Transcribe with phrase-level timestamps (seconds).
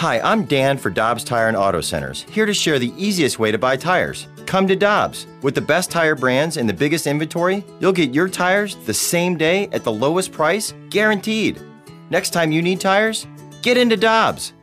[0.00, 3.52] Hi, I'm Dan for Dobbs Tire and Auto Centers, here to share the easiest way
[3.52, 4.28] to buy tires.
[4.46, 5.26] Come to Dobbs.
[5.42, 9.36] With the best tire brands and the biggest inventory, you'll get your tires the same
[9.36, 11.60] day at the lowest price, guaranteed.
[12.08, 13.26] Next time you need tires,
[13.60, 14.54] get into Dobbs.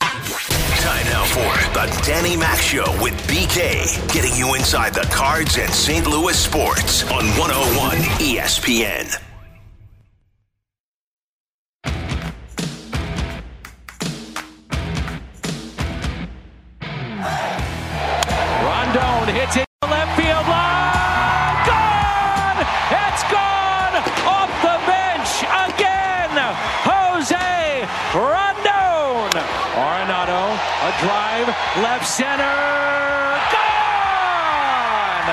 [0.00, 5.72] Time now for the Danny Mac Show with BK, getting you inside the cards and
[5.72, 6.06] St.
[6.06, 9.33] Louis sports on 101 ESPN.
[31.00, 31.48] Drive,
[31.82, 32.54] left center.
[33.54, 35.28] Gone!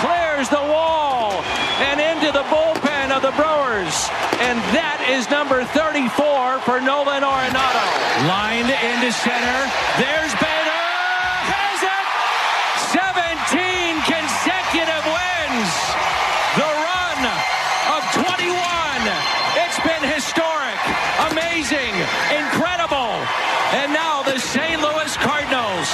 [0.00, 1.32] Clears the wall
[1.80, 4.08] and into the bullpen of the Brewers.
[4.40, 7.84] And that is number 34 for Nolan Arenado.
[8.28, 9.60] Lined into center.
[10.00, 10.84] There's Bader.
[11.52, 12.06] Has it!
[12.92, 15.72] 17 consecutive wins.
[16.60, 17.20] The run
[17.96, 18.56] of 21.
[19.64, 20.80] It's been historic,
[21.32, 21.92] amazing,
[22.32, 23.12] incredible.
[23.76, 24.80] And now the St.
[24.80, 25.88] Louis Cardinals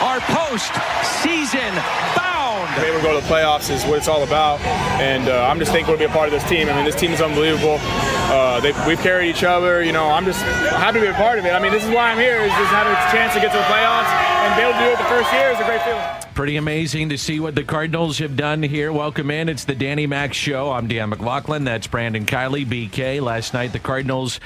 [0.00, 1.74] are post-season
[2.16, 2.68] bound.
[2.80, 4.58] Being able to go to the playoffs is what it's all about,
[4.98, 6.68] and uh, I'm just thankful to be a part of this team.
[6.68, 7.78] I mean, this team is unbelievable.
[7.78, 9.84] Uh, they, we've carried each other.
[9.84, 11.52] You know, I'm just happy to be a part of it.
[11.52, 13.58] I mean, this is why I'm here is just having a chance to get to
[13.58, 16.34] the playoffs and be able to do it the first year is a great feeling.
[16.34, 18.92] Pretty amazing to see what the Cardinals have done here.
[18.92, 19.48] Welcome in.
[19.48, 20.72] It's the Danny Mac Show.
[20.72, 21.62] I'm Dan McLaughlin.
[21.62, 23.22] That's Brandon Kiley, BK.
[23.22, 24.40] Last night, the Cardinals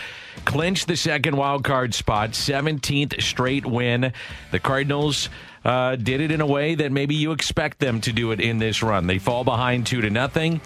[0.45, 4.13] clinched the second wild card spot, 17th straight win.
[4.51, 5.31] The Cardinals
[5.65, 8.59] uh, did it in a way that maybe you expect them to do it in
[8.59, 9.07] this run.
[9.07, 10.61] They fall behind two to nothing,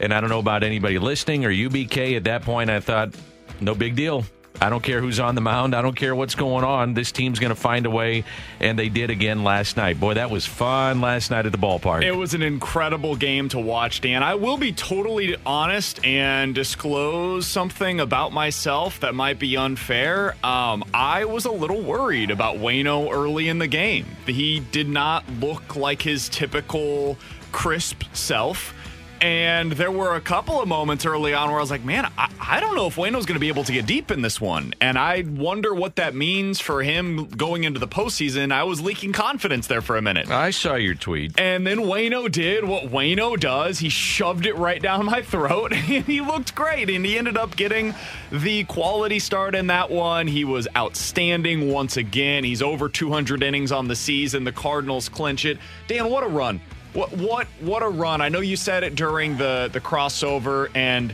[0.00, 2.16] and I don't know about anybody listening or UBK.
[2.16, 3.14] At that point, I thought,
[3.60, 4.24] no big deal.
[4.60, 5.74] I don't care who's on the mound.
[5.74, 6.94] I don't care what's going on.
[6.94, 8.24] This team's going to find a way,
[8.60, 9.98] and they did again last night.
[9.98, 12.04] Boy, that was fun last night at the ballpark.
[12.04, 14.22] It was an incredible game to watch, Dan.
[14.22, 20.36] I will be totally honest and disclose something about myself that might be unfair.
[20.44, 24.06] Um, I was a little worried about Wayno early in the game.
[24.24, 27.18] He did not look like his typical
[27.50, 28.72] crisp self.
[29.20, 32.30] And there were a couple of moments early on where I was like, man, I,
[32.38, 34.74] I don't know if Wayno's going to be able to get deep in this one.
[34.80, 38.52] And I wonder what that means for him going into the postseason.
[38.52, 40.30] I was leaking confidence there for a minute.
[40.30, 41.38] I saw your tweet.
[41.38, 43.78] And then Wayno did what Wayno does.
[43.78, 46.90] He shoved it right down my throat, and he looked great.
[46.90, 47.94] And he ended up getting
[48.30, 50.26] the quality start in that one.
[50.26, 52.44] He was outstanding once again.
[52.44, 54.44] He's over 200 innings on the season.
[54.44, 55.58] The Cardinals clinch it.
[55.88, 56.60] Dan, what a run!
[56.94, 58.20] What what what a run!
[58.20, 61.12] I know you said it during the the crossover, and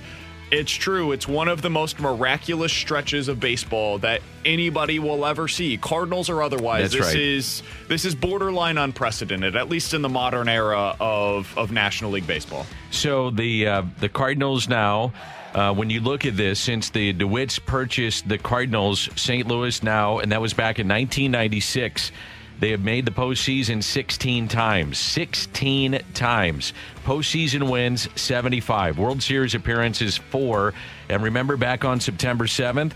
[0.50, 1.12] it's true.
[1.12, 6.28] It's one of the most miraculous stretches of baseball that anybody will ever see, Cardinals
[6.28, 6.92] or otherwise.
[6.92, 7.22] That's this right.
[7.22, 12.26] is this is borderline unprecedented, at least in the modern era of of National League
[12.26, 12.66] baseball.
[12.90, 15.14] So the uh, the Cardinals now,
[15.54, 19.46] uh, when you look at this, since the DeWitts purchased the Cardinals, St.
[19.46, 22.12] Louis now, and that was back in 1996.
[22.60, 24.98] They have made the postseason 16 times.
[24.98, 26.74] 16 times.
[27.04, 28.98] Postseason wins 75.
[28.98, 30.74] World Series appearances four.
[31.08, 32.92] And remember back on September 7th,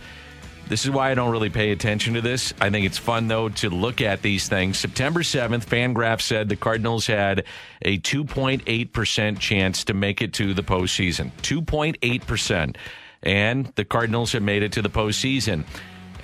[0.68, 2.54] this is why I don't really pay attention to this.
[2.60, 4.78] I think it's fun, though, to look at these things.
[4.78, 7.44] September 7th, Fangraph said the Cardinals had
[7.82, 11.32] a 2.8% chance to make it to the postseason.
[11.42, 12.76] 2.8%.
[13.22, 15.64] And the Cardinals have made it to the postseason.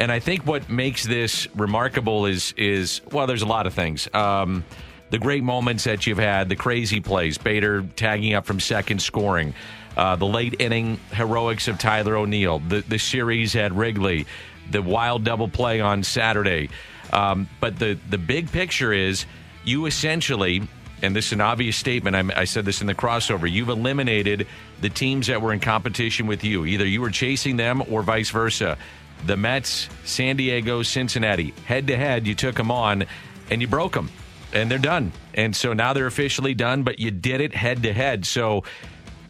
[0.01, 4.09] And I think what makes this remarkable is, is well, there's a lot of things.
[4.15, 4.65] Um,
[5.11, 9.53] the great moments that you've had, the crazy plays, Bader tagging up from second, scoring,
[9.99, 14.25] uh, the late inning heroics of Tyler O'Neill, the, the series at Wrigley,
[14.71, 16.71] the wild double play on Saturday.
[17.13, 19.27] Um, but the, the big picture is
[19.65, 20.63] you essentially,
[21.03, 24.47] and this is an obvious statement, I, I said this in the crossover, you've eliminated
[24.81, 26.65] the teams that were in competition with you.
[26.65, 28.79] Either you were chasing them or vice versa.
[29.27, 33.05] The Mets, San Diego, Cincinnati, head to head, you took them on
[33.51, 34.11] and you broke them
[34.53, 35.13] and they're done.
[35.35, 38.27] And so now they're officially done, but you did it head to head.
[38.27, 38.65] So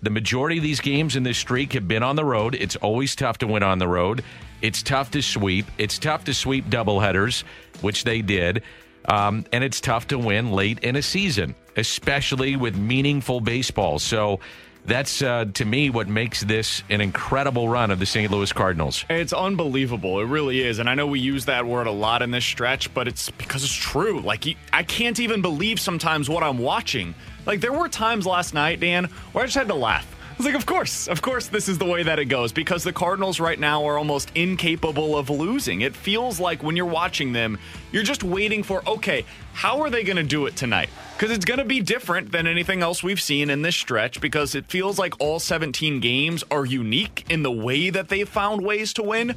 [0.02, 2.54] the majority of these games in this streak have been on the road.
[2.54, 4.24] It's always tough to win on the road.
[4.62, 5.66] It's tough to sweep.
[5.78, 7.42] It's tough to sweep doubleheaders,
[7.80, 8.62] which they did.
[9.06, 13.98] Um, and it's tough to win late in a season, especially with meaningful baseball.
[13.98, 14.40] So
[14.84, 18.30] that's, uh, to me, what makes this an incredible run of the St.
[18.30, 19.04] Louis Cardinals.
[19.10, 20.20] It's unbelievable.
[20.20, 20.78] It really is.
[20.78, 23.62] And I know we use that word a lot in this stretch, but it's because
[23.62, 24.20] it's true.
[24.20, 27.14] Like, I can't even believe sometimes what I'm watching.
[27.46, 30.06] Like, there were times last night, Dan, where I just had to laugh.
[30.40, 32.94] Was like, of course, of course, this is the way that it goes because the
[32.94, 35.82] Cardinals right now are almost incapable of losing.
[35.82, 37.58] It feels like when you're watching them,
[37.92, 40.88] you're just waiting for, okay, how are they going to do it tonight?
[41.14, 44.54] Because it's going to be different than anything else we've seen in this stretch because
[44.54, 48.94] it feels like all 17 games are unique in the way that they've found ways
[48.94, 49.34] to win.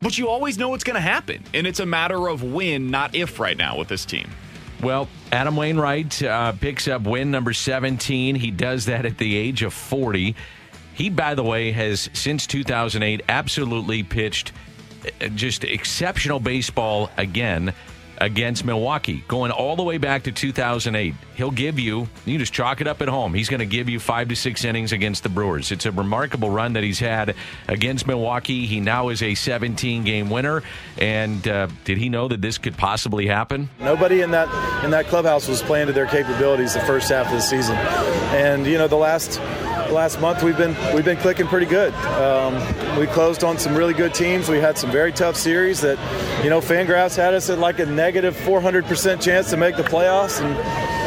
[0.00, 1.42] But you always know it's going to happen.
[1.52, 4.30] And it's a matter of when, not if, right now with this team.
[4.82, 8.34] Well, Adam Wainwright uh, picks up win number 17.
[8.34, 10.34] He does that at the age of 40.
[10.94, 14.52] He, by the way, has since 2008 absolutely pitched
[15.20, 17.74] uh, just exceptional baseball again
[18.24, 21.14] against Milwaukee, going all the way back to 2008.
[21.34, 23.34] He'll give you, you just chalk it up at home.
[23.34, 25.70] He's going to give you five to six innings against the Brewers.
[25.70, 27.34] It's a remarkable run that he's had
[27.68, 28.64] against Milwaukee.
[28.66, 30.62] He now is a 17 game winner.
[30.98, 33.68] And uh, did he know that this could possibly happen?
[33.78, 34.48] Nobody in that
[34.84, 38.66] in that clubhouse was playing to their capabilities the first half of the season, and
[38.66, 39.38] you know the last
[39.90, 41.94] last month we've been we've been clicking pretty good.
[41.94, 42.54] Um,
[42.98, 44.48] we closed on some really good teams.
[44.48, 45.98] We had some very tough series that,
[46.44, 50.40] you know, Fangraphs had us at like a negative 400% chance to make the playoffs,
[50.40, 50.50] and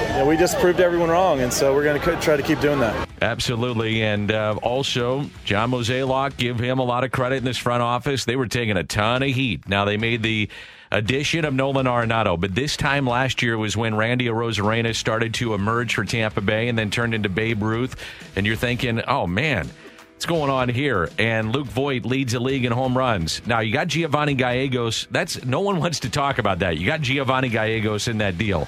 [0.10, 1.40] you know, we just proved everyone wrong.
[1.42, 3.08] And so we're going to try to keep doing that.
[3.22, 7.82] Absolutely, and uh, also John Mozeliak, give him a lot of credit in this front
[7.82, 8.26] office.
[8.26, 9.68] They were taking a ton of heat.
[9.68, 10.50] Now they made the
[10.92, 12.40] addition of Nolan Arenado.
[12.40, 16.68] But this time last year was when Randy Arozarena started to emerge for Tampa Bay
[16.68, 17.96] and then turned into Babe Ruth.
[18.36, 19.70] And you're thinking, oh man,
[20.14, 21.10] what's going on here?
[21.18, 23.46] And Luke Voit leads the league in home runs.
[23.46, 25.08] Now you got Giovanni Gallegos.
[25.12, 26.78] That's no one wants to talk about that.
[26.78, 28.68] You got Giovanni Gallegos in that deal.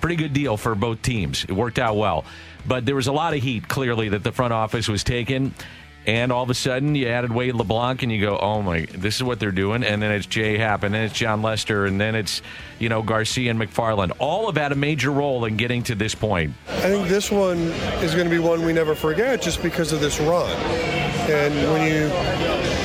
[0.00, 1.44] Pretty good deal for both teams.
[1.44, 2.24] It worked out well.
[2.66, 5.54] But there was a lot of heat clearly that the front office was taking
[6.08, 9.16] and all of a sudden you added Wade LeBlanc and you go, oh my, this
[9.16, 9.84] is what they're doing.
[9.84, 12.40] And then it's Jay Happ, and then it's Jon Lester, and then it's,
[12.78, 14.12] you know, Garcia and McFarland.
[14.18, 16.54] All have had a major role in getting to this point.
[16.66, 17.58] I think this one
[18.00, 20.50] is going to be one we never forget just because of this run.
[21.30, 22.06] And when you,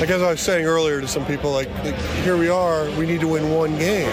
[0.00, 3.06] like as I was saying earlier to some people, like, like here we are, we
[3.06, 4.12] need to win one game.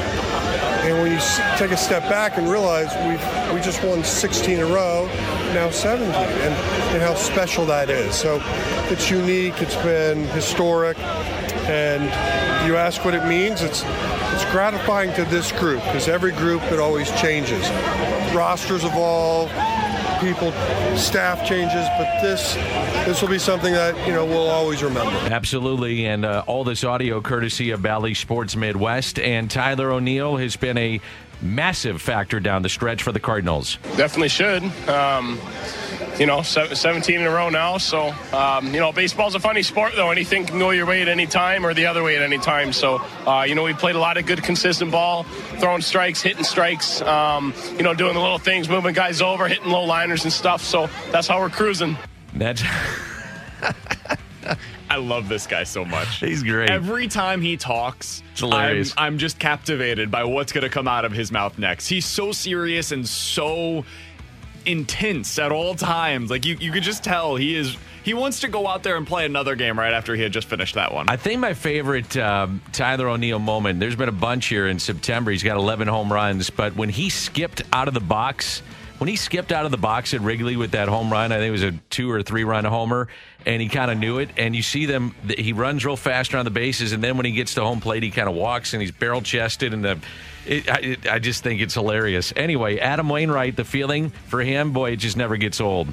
[0.81, 1.19] And when you
[1.57, 5.05] take a step back and realize we we just won 16 in a row,
[5.53, 6.53] now 17, and,
[6.93, 8.15] and how special that is.
[8.15, 8.41] So
[8.89, 10.97] it's unique, it's been historic,
[11.69, 12.03] and
[12.67, 13.83] you ask what it means, it's
[14.33, 17.69] it's gratifying to this group because every group it always changes.
[18.33, 19.51] Rosters evolve,
[20.21, 20.51] people,
[20.95, 22.53] staff changes, but this
[23.05, 25.11] this will be something that you know we'll always remember.
[25.11, 29.19] Absolutely, and uh, all this audio courtesy of Bally Sports Midwest.
[29.19, 31.01] And Tyler O'Neill has been a
[31.41, 33.77] massive factor down the stretch for the Cardinals.
[33.97, 34.63] Definitely should.
[34.87, 35.39] Um,
[36.19, 37.77] you know, 17 in a row now.
[37.77, 40.11] So, um, you know, baseball's a funny sport, though.
[40.11, 42.73] Anything can go your way at any time or the other way at any time.
[42.73, 45.23] So, uh, you know, we played a lot of good, consistent ball,
[45.59, 49.69] throwing strikes, hitting strikes, um, you know, doing the little things, moving guys over, hitting
[49.69, 50.61] low liners and stuff.
[50.61, 51.97] So that's how we're cruising.
[52.33, 52.63] That's.
[54.91, 56.19] I love this guy so much.
[56.19, 56.69] He's great.
[56.69, 61.13] Every time he talks, I'm, I'm just captivated by what's going to come out of
[61.13, 61.87] his mouth next.
[61.87, 63.85] He's so serious and so
[64.65, 66.29] intense at all times.
[66.29, 67.77] Like you, you could just tell he is.
[68.03, 70.47] He wants to go out there and play another game right after he had just
[70.47, 71.07] finished that one.
[71.07, 73.79] I think my favorite um, Tyler O'Neill moment.
[73.79, 75.29] There's been a bunch here in September.
[75.29, 78.63] He's got 11 home runs, but when he skipped out of the box
[79.01, 81.47] when he skipped out of the box at Wrigley with that home run, I think
[81.47, 83.07] it was a two or three run homer,
[83.47, 84.29] and he kind of knew it.
[84.37, 87.31] And you see them, he runs real fast around the bases, and then when he
[87.31, 89.99] gets to home plate, he kind of walks and he's barrel chested, and the,
[90.45, 92.31] it, I, it, I just think it's hilarious.
[92.35, 95.87] Anyway, Adam Wainwright, the feeling for him, boy, it just never gets old.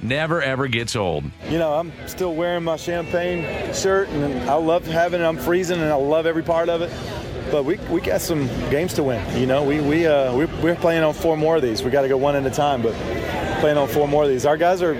[0.00, 1.24] Never ever gets old.
[1.50, 5.24] You know, I'm still wearing my champagne shirt, and I love having it.
[5.24, 6.90] I'm freezing, and I love every part of it
[7.50, 9.38] but we, we got some games to win.
[9.38, 11.82] You know, we we uh, we're, we're playing on four more of these.
[11.82, 12.94] We got to go one at a time, but
[13.60, 14.46] playing on four more of these.
[14.46, 14.94] Our guys are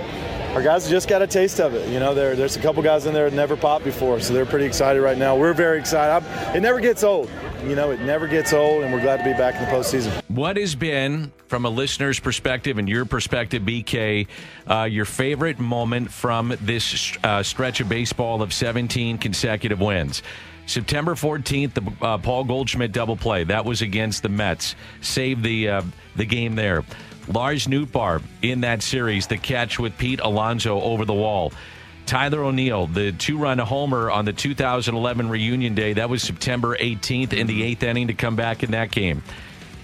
[0.53, 1.87] our guys just got a taste of it.
[1.89, 4.47] You know, there, there's a couple guys in there that never popped before, so they're
[4.47, 5.37] pretty excited right now.
[5.37, 6.25] We're very excited.
[6.25, 7.29] I'm, it never gets old.
[7.63, 10.21] You know, it never gets old, and we're glad to be back in the postseason.
[10.27, 14.27] What has been, from a listener's perspective and your perspective, BK,
[14.65, 20.23] uh, your favorite moment from this uh, stretch of baseball of 17 consecutive wins?
[20.69, 23.43] September 14th, the uh, Paul Goldschmidt double play.
[23.43, 24.75] That was against the Mets.
[25.01, 25.81] Saved the uh,
[26.15, 26.83] the game there.
[27.27, 31.51] Lars Nootbaar in that series, the catch with Pete Alonso over the wall.
[32.05, 35.93] Tyler O'Neill, the two run homer on the 2011 reunion day.
[35.93, 39.23] That was September 18th in the eighth inning to come back in that game.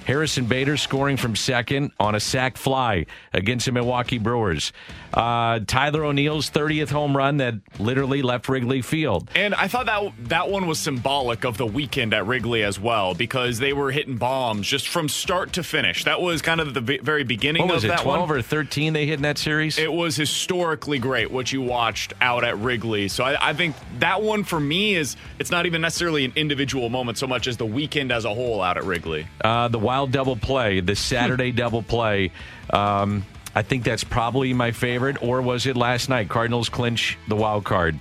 [0.06, 4.72] Harrison Bader scoring from second on a sac fly against the Milwaukee Brewers.
[5.16, 9.30] Uh, Tyler O'Neill's 30th home run that literally left Wrigley Field.
[9.34, 13.14] And I thought that that one was symbolic of the weekend at Wrigley as well
[13.16, 16.04] because they were hitting bombs just from start to finish.
[16.04, 18.38] That was kind of the v- very beginning What was of it, that 12 one.
[18.40, 19.78] or 13 they hit in that series?
[19.78, 23.08] It was historically great what you watched out at Wrigley.
[23.08, 26.90] So I, I think that one for me is it's not even necessarily an individual
[26.90, 29.28] moment so much as the weekend as a whole out at Wrigley.
[29.42, 32.32] Uh, the wild double play, the Saturday double play.
[32.70, 35.24] Um, I think that's probably my favorite.
[35.24, 36.30] Or was it last night?
[36.30, 37.98] Cardinals clinch the wild card.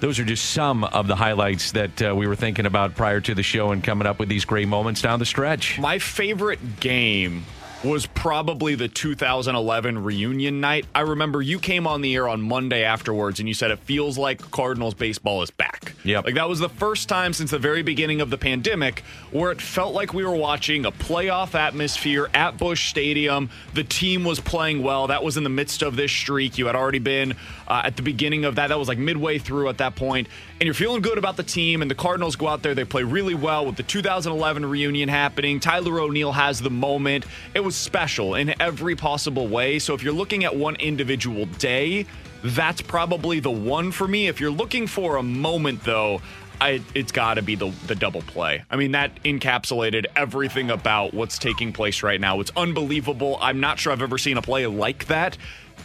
[0.00, 3.34] Those are just some of the highlights that uh, we were thinking about prior to
[3.34, 5.78] the show and coming up with these great moments down the stretch.
[5.78, 7.44] My favorite game
[7.84, 10.86] was probably the 2011 reunion night.
[10.94, 14.16] I remember you came on the air on Monday afterwards and you said it feels
[14.16, 15.94] like Cardinals baseball is back.
[16.04, 16.24] Yep.
[16.24, 19.00] Like that was the first time since the very beginning of the pandemic
[19.30, 23.50] where it felt like we were watching a playoff atmosphere at Busch Stadium.
[23.74, 25.08] The team was playing well.
[25.08, 26.58] That was in the midst of this streak.
[26.58, 27.34] You had already been
[27.68, 28.68] uh, at the beginning of that.
[28.68, 30.28] That was like midway through at that point,
[30.60, 31.82] and you're feeling good about the team.
[31.82, 35.60] And the Cardinals go out there, they play really well with the 2011 reunion happening.
[35.60, 37.24] Tyler O'Neill has the moment.
[37.54, 39.78] It was special in every possible way.
[39.78, 42.06] So if you're looking at one individual day,
[42.42, 44.28] that's probably the one for me.
[44.28, 46.20] If you're looking for a moment, though,
[46.60, 48.62] I, it's got to be the the double play.
[48.70, 52.40] I mean, that encapsulated everything about what's taking place right now.
[52.40, 53.38] It's unbelievable.
[53.40, 55.36] I'm not sure I've ever seen a play like that.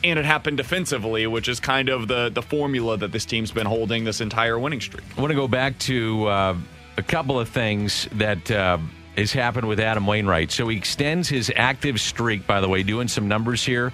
[0.03, 3.65] And it happened defensively, which is kind of the the formula that this team's been
[3.65, 5.03] holding this entire winning streak.
[5.17, 6.58] I want to go back to uh,
[6.98, 8.77] a couple of things that uh,
[9.19, 10.51] has happened with Adam Wainwright.
[10.51, 13.91] So he extends his active streak, by the way, doing some numbers here.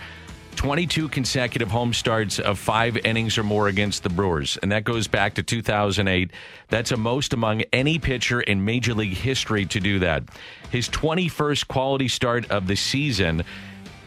[0.56, 4.58] 22 consecutive home starts of five innings or more against the Brewers.
[4.58, 6.32] And that goes back to 2008.
[6.70, 10.24] That's a most among any pitcher in Major League history to do that.
[10.72, 13.44] His 21st quality start of the season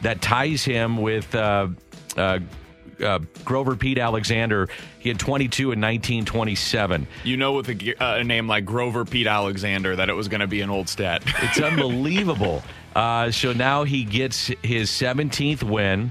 [0.03, 1.69] that ties him with uh,
[2.17, 2.39] uh,
[3.03, 4.69] uh, Grover Pete Alexander.
[4.99, 7.07] He had 22 in 1927.
[7.25, 10.41] You know, with a, uh, a name like Grover Pete Alexander, that it was going
[10.41, 11.23] to be an old stat.
[11.43, 12.63] It's unbelievable.
[12.97, 16.11] Uh, so now he gets his 17th win,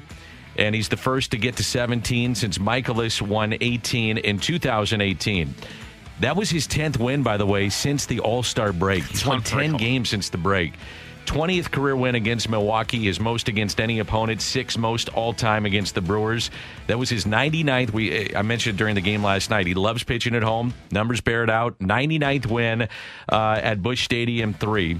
[0.57, 5.53] and he's the first to get to 17 since Mikolas won 18 in 2018.
[6.21, 9.03] That was his 10th win, by the way, since the All Star break.
[9.03, 10.73] He's won 10 games since the break.
[11.27, 15.93] 20th career win against Milwaukee, his most against any opponent, sixth most all time against
[15.93, 16.49] the Brewers.
[16.87, 17.91] That was his 99th.
[17.91, 19.67] We I mentioned during the game last night.
[19.67, 20.73] He loves pitching at home.
[20.89, 21.77] Numbers bear it out.
[21.79, 22.87] 99th win
[23.29, 24.99] uh, at Busch Stadium three.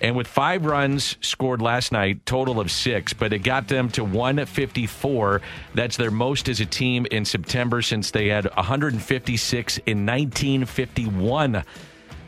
[0.00, 4.04] And with five runs scored last night, total of six, but it got them to
[4.04, 5.40] 154.
[5.74, 11.64] That's their most as a team in September since they had 156 in 1951.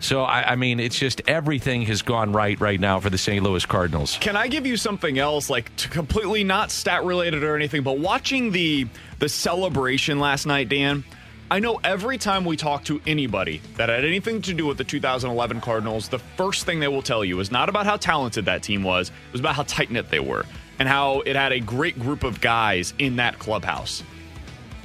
[0.00, 3.42] So, I, I mean, it's just everything has gone right right now for the St.
[3.42, 4.16] Louis Cardinals.
[4.20, 8.50] Can I give you something else, like completely not stat related or anything, but watching
[8.50, 8.86] the
[9.18, 11.04] the celebration last night, Dan?
[11.52, 14.84] I know every time we talk to anybody that had anything to do with the
[14.84, 18.62] 2011 Cardinals, the first thing they will tell you is not about how talented that
[18.62, 20.46] team was, it was about how tight knit they were
[20.78, 24.04] and how it had a great group of guys in that clubhouse.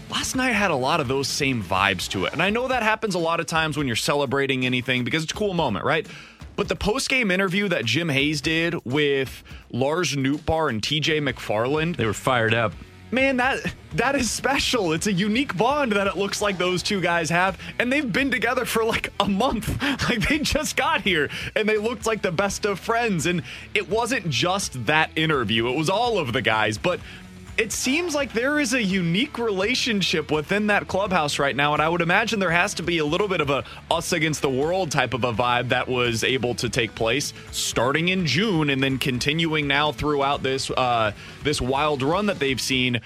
[0.09, 2.33] Last night had a lot of those same vibes to it.
[2.33, 5.33] And I know that happens a lot of times when you're celebrating anything because it's
[5.33, 6.07] a cool moment, right?
[6.55, 11.97] But the post game interview that Jim Hayes did with Lars Nootbaar and TJ McFarland,
[11.97, 12.71] They were fired up.
[13.11, 14.93] man, that that is special.
[14.93, 18.29] It's a unique bond that it looks like those two guys have, and they've been
[18.31, 19.69] together for like a month.
[20.09, 23.25] Like they just got here, and they looked like the best of friends.
[23.25, 23.41] And
[23.73, 26.99] it wasn't just that interview; it was all of the guys, but.
[27.57, 31.87] It seems like there is a unique relationship within that clubhouse right now, and I
[31.87, 34.91] would imagine there has to be a little bit of a us against the world
[34.91, 38.97] type of a vibe that was able to take place starting in June and then
[38.97, 42.99] continuing now throughout this uh, this wild run that they've seen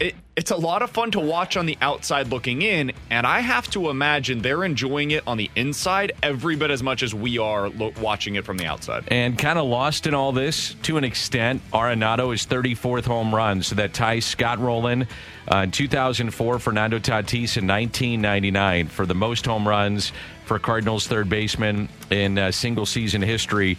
[0.00, 3.40] it, it's a lot of fun to watch on the outside looking in, and I
[3.40, 7.38] have to imagine they're enjoying it on the inside every bit as much as we
[7.38, 9.04] are lo- watching it from the outside.
[9.08, 11.62] And kind of lost in all this to an extent.
[11.72, 15.06] Arenado is 34th home run, so that ties Scott Rolen
[15.52, 20.12] uh, in 2004, Fernando Tatis in 1999 for the most home runs
[20.44, 23.76] for Cardinals third baseman in uh, single season history.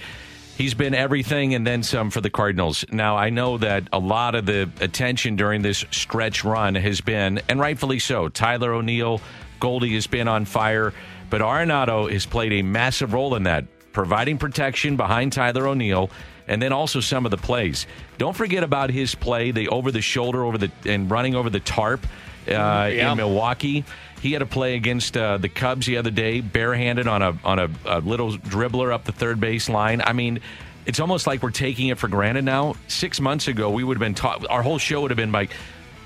[0.60, 2.84] He's been everything and then some for the Cardinals.
[2.92, 7.40] Now, I know that a lot of the attention during this stretch run has been,
[7.48, 9.22] and rightfully so, Tyler O'Neill,
[9.62, 10.94] Goldie has been on fire,
[11.30, 13.64] but Arenado has played a massive role in that,
[13.94, 16.10] providing protection behind Tyler O'Neill
[16.50, 17.88] and then also some of the plays.
[18.18, 21.62] Don't forget about his play, the over the shoulder over the and running over the
[21.62, 22.06] tarp
[22.48, 23.12] uh, Yeah.
[23.12, 23.86] in Milwaukee.
[24.22, 27.60] He had to play against uh, the Cubs the other day, barehanded on a on
[27.60, 30.02] a, a little dribbler up the third base line.
[30.02, 30.42] I mean,
[30.86, 32.76] it's almost like we're taking it for granted now.
[32.88, 34.46] Six months ago, we would have been taught.
[34.50, 35.52] Our whole show would have been like,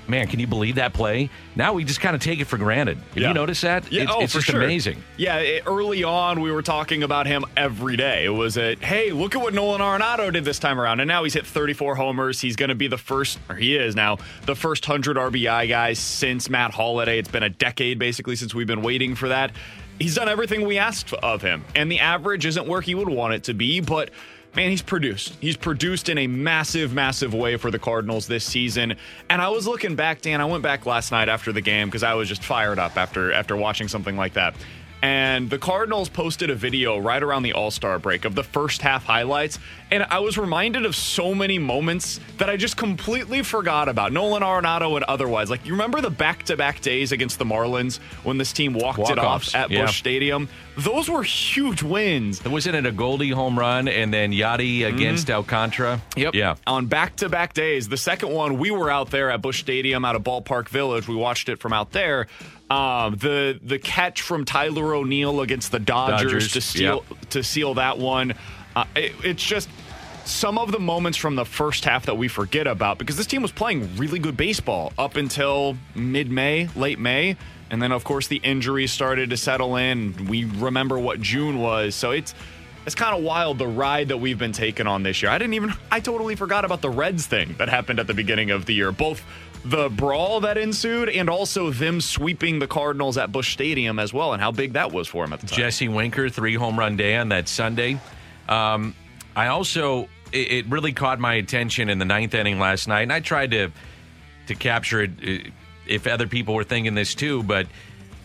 [0.08, 2.98] "Man, can you believe that play?" Now we just kind of take it for granted.
[2.98, 3.28] Have Yeah.
[3.28, 3.90] you noticed that?
[3.92, 4.62] Yeah, it's, oh, it's for just sure.
[4.62, 5.02] amazing.
[5.16, 8.24] Yeah, it, early on we were talking about him every day.
[8.24, 11.24] It was a hey, look at what Nolan Arenado did this time around, and now
[11.24, 12.40] he's hit 34 homers.
[12.40, 15.92] He's going to be the first, or he is now the first hundred RBI guy
[15.94, 17.18] since Matt Holliday.
[17.18, 19.52] It's been a decade basically since we've been waiting for that.
[20.00, 23.34] He's done everything we asked of him, and the average isn't where he would want
[23.34, 24.10] it to be, but
[24.56, 25.36] man, he's produced.
[25.40, 28.96] He's produced in a massive, massive way for the Cardinals this season.
[29.28, 30.40] And I was looking back, Dan.
[30.40, 33.32] I went back last night after the game because I was just fired up after
[33.32, 34.54] after watching something like that.
[35.02, 38.80] And the Cardinals posted a video right around the All Star break of the first
[38.80, 39.58] half highlights.
[39.94, 44.12] And I was reminded of so many moments that I just completely forgot about.
[44.12, 45.50] Nolan Arenado and otherwise.
[45.50, 48.98] Like, you remember the back to back days against the Marlins when this team walked
[48.98, 49.82] it Walk-offs, off at yeah.
[49.82, 50.48] Busch Stadium?
[50.76, 52.44] Those were huge wins.
[52.44, 56.02] Wasn't it a Goldie home run and then Yadi against Alcantara?
[56.16, 56.34] Yep.
[56.34, 56.56] Yeah.
[56.66, 57.88] On back to back days.
[57.88, 61.06] The second one, we were out there at Busch Stadium out of Ballpark Village.
[61.06, 62.26] We watched it from out there.
[62.68, 67.74] Um, the the catch from Tyler O'Neill against the Dodgers, Dodgers, to seal to seal
[67.74, 68.34] that one.
[68.74, 69.68] Uh, it- it's just
[70.24, 73.42] some of the moments from the first half that we forget about because this team
[73.42, 77.36] was playing really good baseball up until mid May, late May.
[77.70, 80.26] And then, of course, the injuries started to settle in.
[80.26, 81.94] We remember what June was.
[81.94, 82.34] So it's
[82.86, 85.30] it's kind of wild the ride that we've been taking on this year.
[85.30, 88.50] I didn't even I totally forgot about the Reds thing that happened at the beginning
[88.50, 88.92] of the year.
[88.92, 89.22] Both
[89.64, 94.34] the brawl that ensued and also them sweeping the Cardinals at Busch Stadium as well
[94.34, 95.56] and how big that was for them at the time.
[95.56, 97.98] Jesse Winker, three home run day on that Sunday.
[98.46, 98.94] Um,
[99.36, 103.12] I also, it, it really caught my attention in the ninth inning last night, and
[103.12, 103.70] I tried to
[104.46, 105.50] to capture it uh,
[105.86, 107.42] if other people were thinking this too.
[107.42, 107.66] But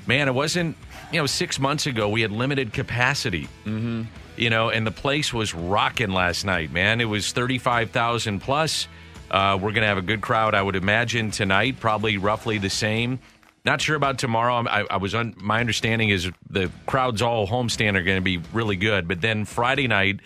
[0.07, 0.75] man, it wasn't.
[1.11, 3.47] You know, six months ago we had limited capacity.
[3.65, 4.03] Mm-hmm.
[4.37, 6.71] You know, and the place was rocking last night.
[6.71, 8.87] Man, it was thirty five thousand plus.
[9.31, 11.79] Uh, we're going to have a good crowd, I would imagine tonight.
[11.79, 13.19] Probably roughly the same.
[13.65, 14.65] Not sure about tomorrow.
[14.67, 15.35] I, I was on.
[15.37, 19.07] My understanding is the crowds all homestand are going to be really good.
[19.07, 20.21] But then Friday night,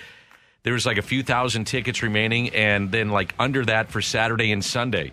[0.64, 4.64] there's like a few thousand tickets remaining, and then like under that for Saturday and
[4.64, 5.12] Sunday.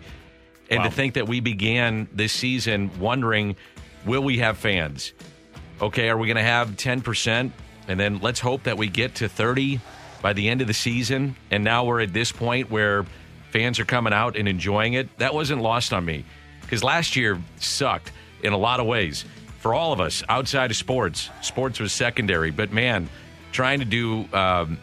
[0.69, 0.85] And Wow.
[0.85, 3.57] to think that we began this season wondering,
[4.05, 5.11] will we have fans?
[5.81, 7.51] Okay, are we going to have 10%?
[7.89, 9.81] And then let's hope that we get to 30
[10.21, 11.35] by the end of the season.
[11.49, 13.05] And now we're at this point where
[13.51, 15.09] fans are coming out and enjoying it.
[15.17, 16.23] That wasn't lost on me
[16.61, 19.25] because last year sucked in a lot of ways
[19.59, 21.29] for all of us outside of sports.
[21.41, 23.09] Sports was secondary, but man,
[23.51, 24.25] trying to do.
[24.31, 24.77] Um,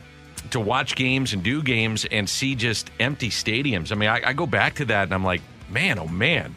[0.52, 3.92] to watch games and do games and see just empty stadiums.
[3.92, 6.54] I mean, I, I go back to that and I'm like, man, oh man.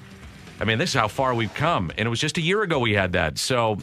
[0.60, 1.92] I mean, this is how far we've come.
[1.98, 3.38] And it was just a year ago we had that.
[3.38, 3.80] So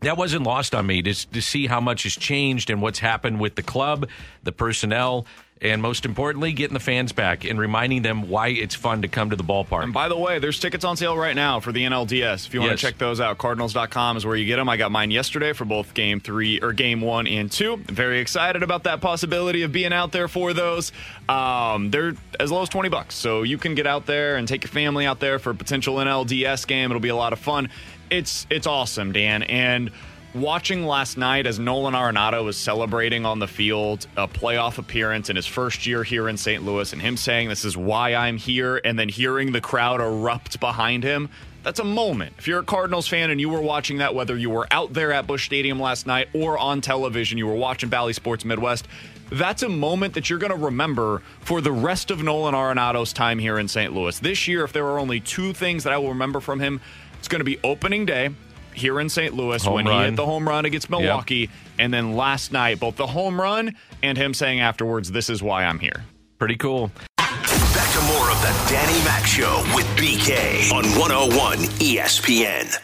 [0.00, 3.40] that wasn't lost on me to, to see how much has changed and what's happened
[3.40, 4.08] with the club,
[4.42, 5.26] the personnel,
[5.62, 9.30] and most importantly, getting the fans back and reminding them why it's fun to come
[9.30, 9.84] to the ballpark.
[9.84, 12.46] And by the way, there's tickets on sale right now for the NLDS.
[12.46, 12.80] If you want Yes.
[12.80, 14.68] to check those out, Cardinals.com is where you get them.
[14.68, 17.74] I got mine yesterday for both game three or game one and two.
[17.74, 20.90] I'm very excited about that possibility of being out there for those.
[21.28, 23.14] Um, they're as low as 20 bucks.
[23.14, 25.96] So you can get out there and take your family out there for a potential
[26.00, 26.90] NLDS game.
[26.90, 27.68] It'll be a lot of fun.
[28.10, 29.42] It's it's awesome, Dan.
[29.44, 29.90] And
[30.34, 35.36] watching last night as Nolan Arenado was celebrating on the field a playoff appearance in
[35.36, 36.64] his first year here in St.
[36.64, 40.58] Louis and him saying this is why I'm here and then hearing the crowd erupt
[40.58, 41.28] behind him
[41.62, 42.34] that's a moment.
[42.38, 45.12] If you're a Cardinals fan and you were watching that whether you were out there
[45.12, 48.88] at Busch Stadium last night or on television you were watching Bally Sports Midwest
[49.30, 53.38] that's a moment that you're going to remember for the rest of Nolan Arenado's time
[53.38, 53.94] here in St.
[53.94, 54.18] Louis.
[54.18, 56.80] This year if there are only two things that I will remember from him
[57.18, 58.30] it's going to be opening day
[58.74, 59.34] here in St.
[59.34, 62.96] Louis Home when he hit the home run against Milwaukee, and then last night, both
[62.96, 66.04] the home run and him saying afterwards, "This is why I'm here."
[66.38, 66.90] Pretty cool.
[67.16, 72.78] Back to more of the Danny Mac Show with BK on 101 ESPN.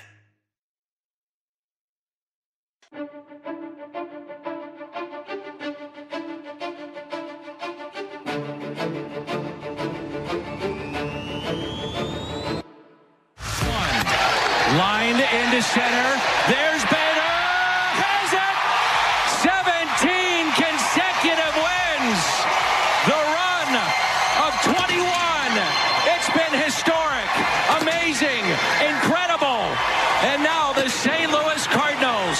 [14.78, 16.08] Lined into center.
[16.46, 17.34] There's Bader.
[17.98, 18.56] Has it.
[19.42, 22.22] 17 consecutive wins.
[23.10, 23.70] The run
[24.46, 25.02] of 21.
[26.14, 27.26] It's been historic,
[27.82, 28.46] amazing,
[28.86, 29.66] incredible.
[30.22, 31.26] And now the St.
[31.26, 32.38] Louis Cardinals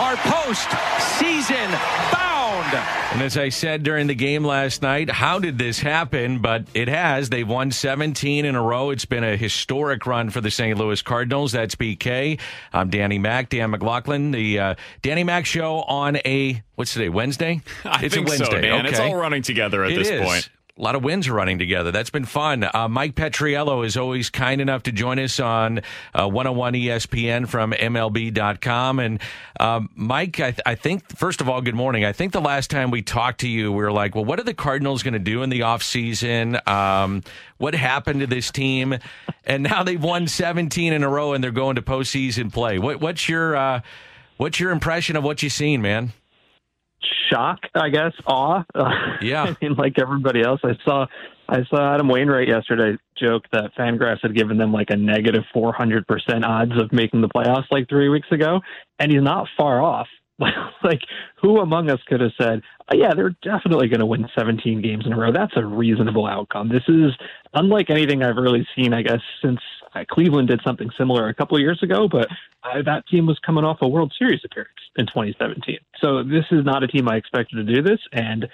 [0.00, 1.68] are post-season
[2.08, 3.03] bound.
[3.14, 6.40] And as I said during the game last night, how did this happen?
[6.40, 7.30] But it has.
[7.30, 8.90] They've won 17 in a row.
[8.90, 10.76] It's been a historic run for the St.
[10.76, 11.52] Louis Cardinals.
[11.52, 12.40] That's BK.
[12.72, 14.32] I'm Danny Mac, Dan McLaughlin.
[14.32, 17.60] The uh, Danny Mac Show on a, what's today, Wednesday?
[17.84, 18.44] I it's think a Wednesday.
[18.46, 18.80] so, Dan.
[18.80, 18.88] Okay.
[18.88, 20.20] It's all running together at It this is.
[20.20, 20.48] point.
[20.76, 21.92] A lot of wins are running together.
[21.92, 22.68] That's been fun.
[22.74, 25.82] Uh, Mike Petriello is always kind enough to join us on
[26.12, 28.98] uh, 101 ESPN from MLB.com.
[28.98, 29.20] And
[29.60, 32.04] um, Mike, I, th- I think, first of all, good morning.
[32.04, 34.42] I think the last time we talked to you, we were like, well, what are
[34.42, 36.66] the Cardinals going to do in the offseason?
[36.66, 37.22] Um,
[37.58, 38.98] what happened to this team?
[39.44, 42.80] And now they've won 17 in a row and they're going to postseason play.
[42.80, 43.80] What, what's your uh,
[44.38, 46.12] what's your impression of what you've seen, man?
[47.30, 48.64] Shock, I guess, awe.
[49.20, 49.44] Yeah.
[49.44, 51.06] I mean, like everybody else, I saw
[51.48, 56.04] I saw Adam Wainwright yesterday joke that Fangraphs had given them like a negative 400%
[56.44, 58.60] odds of making the playoffs like three weeks ago,
[58.98, 60.08] and he's not far off.
[60.82, 61.00] like,
[61.40, 65.06] who among us could have said, oh, yeah, they're definitely going to win 17 games
[65.06, 65.32] in a row?
[65.32, 66.68] That's a reasonable outcome.
[66.68, 67.12] This is
[67.54, 69.60] unlike anything I've really seen, I guess, since
[69.94, 72.26] uh, Cleveland did something similar a couple of years ago, but
[72.64, 75.78] uh, that team was coming off a World Series appearance in 2017.
[76.00, 78.46] So this is not a team I expected to do this, and uh,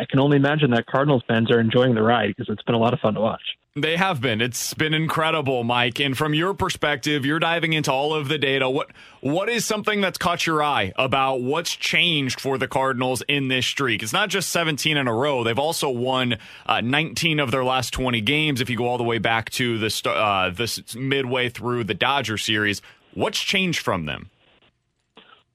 [0.00, 2.78] I can only imagine that Cardinals fans are enjoying the ride because it's been a
[2.78, 3.42] lot of fun to watch.
[3.74, 4.42] They have been.
[4.42, 5.98] It's been incredible, Mike.
[5.98, 8.68] And from your perspective, you're diving into all of the data.
[8.68, 8.90] What
[9.22, 13.64] what is something that's caught your eye about what's changed for the Cardinals in this
[13.64, 14.02] streak?
[14.02, 15.42] It's not just 17 in a row.
[15.42, 18.60] They've also won uh, 19 of their last 20 games.
[18.60, 22.36] If you go all the way back to the uh, this midway through the Dodger
[22.36, 22.82] series,
[23.14, 24.28] what's changed from them?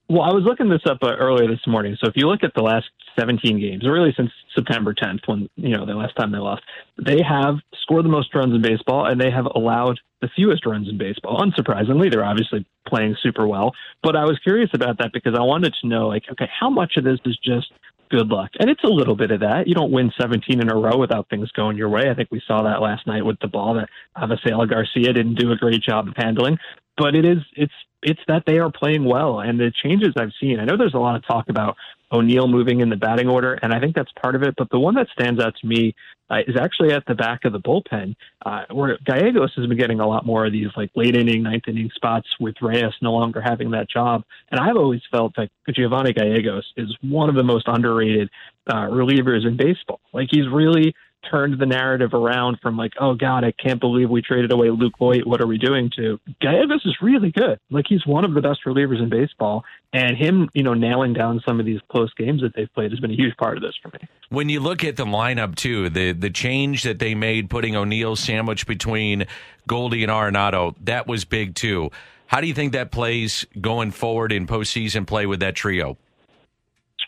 [0.10, 1.96] Well, I was looking this up uh, earlier this morning.
[2.00, 5.50] So if you look at the last 17 games, or really since September 10th, when
[5.56, 6.64] you know the last time they lost,
[7.04, 10.90] they have scored the most runs in baseball, and they have allowed the fewest runs
[10.90, 11.40] in baseball.
[11.40, 13.74] Unsurprisingly, they're obviously playing super well.
[14.04, 16.98] But I was curious about that because I wanted to know, like, okay, how much
[16.98, 17.72] of this is just
[18.10, 18.52] good luck?
[18.60, 19.68] And it's a little bit of that.
[19.68, 22.10] You don't win 17 in a row without things going your way.
[22.10, 25.52] I think we saw that last night with the ball that Avisail Garcia didn't do
[25.52, 26.58] a great job of handling.
[26.98, 30.60] But it is, it's it's that they are playing well and the changes I've seen.
[30.60, 31.76] I know there's a lot of talk about
[32.12, 34.54] O'Neill moving in the batting order, and I think that's part of it.
[34.58, 35.94] But the one that stands out to me
[36.30, 40.00] uh, is actually at the back of the bullpen, uh, where Gallegos has been getting
[40.00, 43.42] a lot more of these like late inning, ninth inning spots with Reyes no longer
[43.42, 44.24] having that job.
[44.52, 48.30] And I've always felt that Giovanni Gallegos is one of the most underrated
[48.68, 50.00] uh, relievers in baseball.
[50.14, 50.94] Like he's really
[51.30, 54.94] turned the narrative around from like, oh God, I can't believe we traded away Luke
[54.98, 55.26] Voit.
[55.26, 57.60] What are we doing to Gallegos is really good.
[57.70, 59.64] Like he's one of the best relievers in baseball.
[59.94, 63.00] And him, you know, nailing down some of these close games that they've played has
[63.00, 64.08] been a huge part of this for me.
[64.30, 68.16] When you look at the lineup too, the the change that they made putting O'Neill
[68.16, 69.26] sandwiched between
[69.68, 71.90] Goldie and Arenado, that was big too.
[72.28, 75.98] How do you think that plays going forward in postseason play with that trio?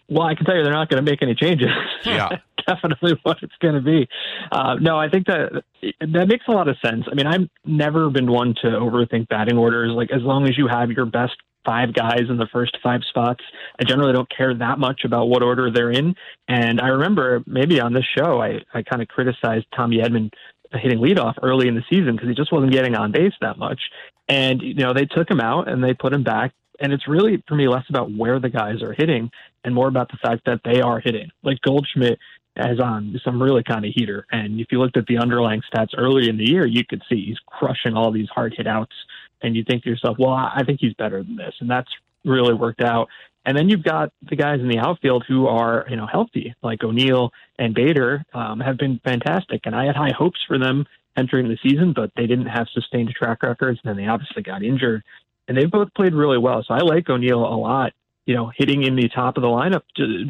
[0.10, 1.70] Well, I can tell you they're not going to make any changes.
[2.04, 2.30] Yeah.
[2.68, 4.08] Definitely what it's going to be.
[4.52, 5.64] Uh, no, I think that
[6.02, 7.06] that makes a lot of sense.
[7.12, 9.92] I mean, I've never been one to overthink batting orders.
[9.92, 13.44] Like, as long as you have your best five guys in the first five spots,
[13.80, 16.16] I generally don't care that much about what order they're in.
[16.48, 20.32] And I remember maybe on this show, I, I kind of criticized Tommy Edman
[20.74, 23.80] hitting leadoff early in the season because he just wasn't getting on base that much.
[24.28, 27.44] And, you know, they took him out and they put him back and it's really
[27.48, 29.30] for me less about where the guys are hitting
[29.64, 31.30] and more about the fact that they are hitting.
[31.44, 32.20] Like Goldschmidt
[32.56, 35.90] has on some really kind of heater, and if you looked at the underlying stats
[35.98, 38.96] early in the year, you could see he's crushing all these hard hit outs,
[39.42, 41.90] and you think to yourself, well, I think he's better than this, and that's
[42.26, 43.08] really worked out.
[43.46, 46.84] And then you've got the guys in the outfield who are, you know, healthy, like
[46.84, 51.48] O'Neill and Bader, um, have been fantastic, and I had high hopes for them entering
[51.48, 55.04] the season, but they didn't have sustained track records, and then they obviously got injured
[55.50, 56.64] and they've both played really well.
[56.66, 57.92] So I like O'Neill a lot,
[58.30, 59.82] you know, hitting in the top of the lineup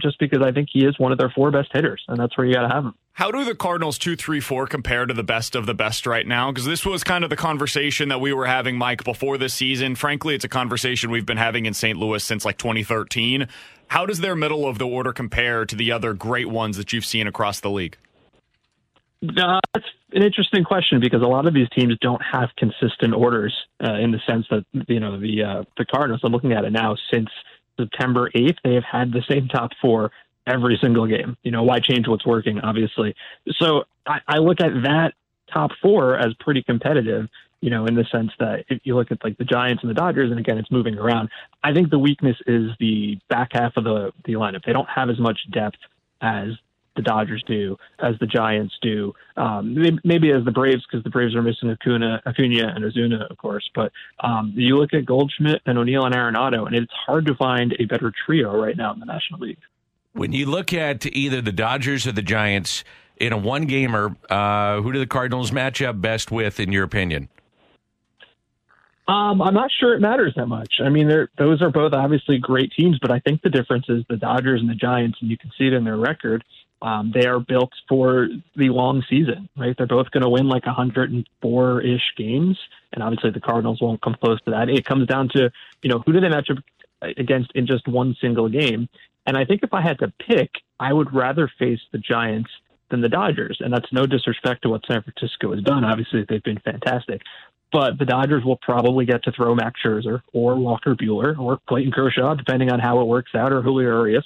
[0.02, 2.48] just because I think he is one of their four best hitters, and that's where
[2.48, 2.96] you got to have him.
[3.12, 6.26] How do the Cardinals 2 3 4 compare to the best of the best right
[6.26, 6.50] now?
[6.50, 9.96] Because this was kind of the conversation that we were having, Mike, before this season.
[9.96, 12.00] Frankly, it's a conversation we've been having in St.
[12.00, 13.50] Louis since like 2013.
[13.90, 17.04] How does their middle of the order compare to the other great ones that you've
[17.04, 17.98] seen across the league?
[19.22, 23.54] Uh, that's an interesting question because a lot of these teams don't have consistent orders
[23.84, 26.22] uh, in the sense that you know the uh, the Cardinals.
[26.24, 27.28] I'm looking at it now since
[27.80, 28.58] September 8th.
[28.64, 30.12] They have had the same top four
[30.46, 31.38] every single game.
[31.44, 32.60] You know why change what's working?
[32.60, 33.16] Obviously,
[33.60, 35.14] so I, I look at that
[35.54, 37.28] top four as pretty competitive.
[37.62, 39.94] You know, in the sense that if you look at like the Giants and the
[39.94, 41.30] Dodgers, and again, it's moving around.
[41.62, 44.64] I think the weakness is the back half of the the lineup.
[44.66, 45.78] They don't have as much depth
[46.22, 46.50] as
[46.96, 51.36] the Dodgers do, as the Giants do, um, maybe as the Braves, because the Braves
[51.36, 53.70] are missing Acuna, Acuna and Ozuna, of course.
[53.74, 57.76] But um, you look at Goldschmidt and O'Neill and Arenado, and it's hard to find
[57.80, 59.60] a better trio right now in the National League.
[60.14, 62.84] When you look at either the Dodgers or the Giants
[63.18, 66.84] in a one gamer, uh, who do the Cardinals match up best with, in your
[66.84, 67.30] opinion?
[69.10, 70.76] Um, I'm not sure it matters that much.
[70.84, 74.18] I mean, those are both obviously great teams, but I think the difference is the
[74.18, 76.44] Dodgers and the Giants, and you can see it in their record.
[76.82, 79.76] Um, they are built for the long season, right?
[79.78, 82.58] They're both going to win like 104 ish games,
[82.94, 84.70] and obviously the Cardinals won't come close to that.
[84.70, 86.64] It comes down to, you know, who do they match up
[87.02, 88.88] against in just one single game?
[89.26, 92.50] And I think if I had to pick, I would rather face the Giants
[92.90, 93.58] than the Dodgers.
[93.60, 95.84] And that's no disrespect to what San Francisco has done.
[95.84, 97.22] Obviously, they've been fantastic.
[97.72, 101.92] But the Dodgers will probably get to throw Max Scherzer or Walker Buehler or Clayton
[101.92, 104.26] Kershaw, depending on how it works out, or Julio Urias.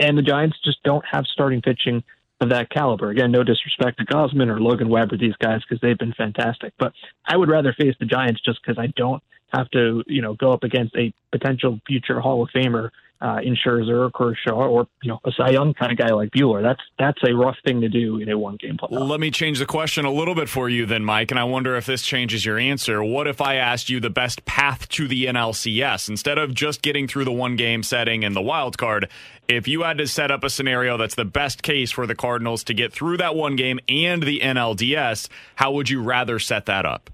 [0.00, 2.02] And the Giants just don't have starting pitching
[2.40, 3.10] of that caliber.
[3.10, 6.72] Again, no disrespect to Gausman or Logan Webb or these guys because they've been fantastic.
[6.78, 6.94] But
[7.26, 10.52] I would rather face the Giants just because I don't have to, you know, go
[10.52, 15.10] up against a potential future Hall of Famer uh, in Scherzer or Kershaw or you
[15.10, 16.62] know a Cy Young kind of guy like Buehler.
[16.62, 19.08] That's that's a rough thing to do in a one game playoff.
[19.08, 21.76] Let me change the question a little bit for you then, Mike, and I wonder
[21.76, 23.02] if this changes your answer.
[23.02, 27.06] What if I asked you the best path to the NLCS instead of just getting
[27.06, 29.08] through the one game setting and the wild card?
[29.48, 32.62] If you had to set up a scenario that's the best case for the Cardinals
[32.64, 36.86] to get through that one game and the NLDS, how would you rather set that
[36.86, 37.10] up?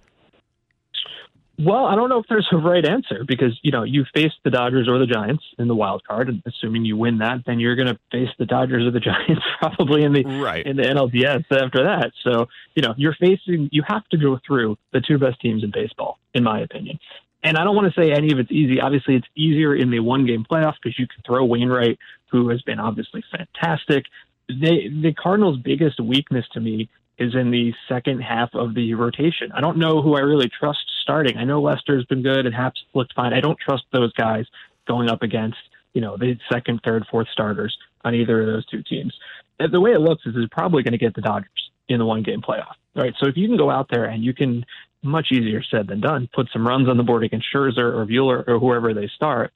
[1.59, 4.51] Well, I don't know if there's a right answer because you know you face the
[4.51, 7.77] Dodgers or the Giants in the wild card, and assuming you win that, then you're
[7.77, 10.67] going to face the Dodgers or the Giants probably in the right.
[10.67, 12.13] in the NLDS after that.
[12.23, 15.71] So you know you're facing you have to go through the two best teams in
[15.71, 16.99] baseball, in my opinion.
[17.43, 18.81] And I don't want to say any of it's easy.
[18.81, 21.99] Obviously, it's easier in the one game playoff because you can throw Wainwright,
[22.31, 24.05] who has been obviously fantastic.
[24.49, 26.89] They, the Cardinals' biggest weakness to me
[27.19, 29.51] is in the second half of the rotation.
[29.53, 31.37] I don't know who I really trust starting.
[31.37, 33.33] I know Lester's been good and Happ's looked fine.
[33.33, 34.45] I don't trust those guys
[34.87, 35.59] going up against,
[35.95, 39.15] you know, the second, third, fourth starters on either of those two teams.
[39.59, 42.05] And the way it looks is it's probably going to get the Dodgers in the
[42.05, 42.75] one game playoff.
[42.95, 43.15] Right.
[43.19, 44.65] So if you can go out there and you can
[45.03, 48.47] much easier said than done, put some runs on the board against Scherzer or Buehler
[48.47, 49.53] or whoever they start.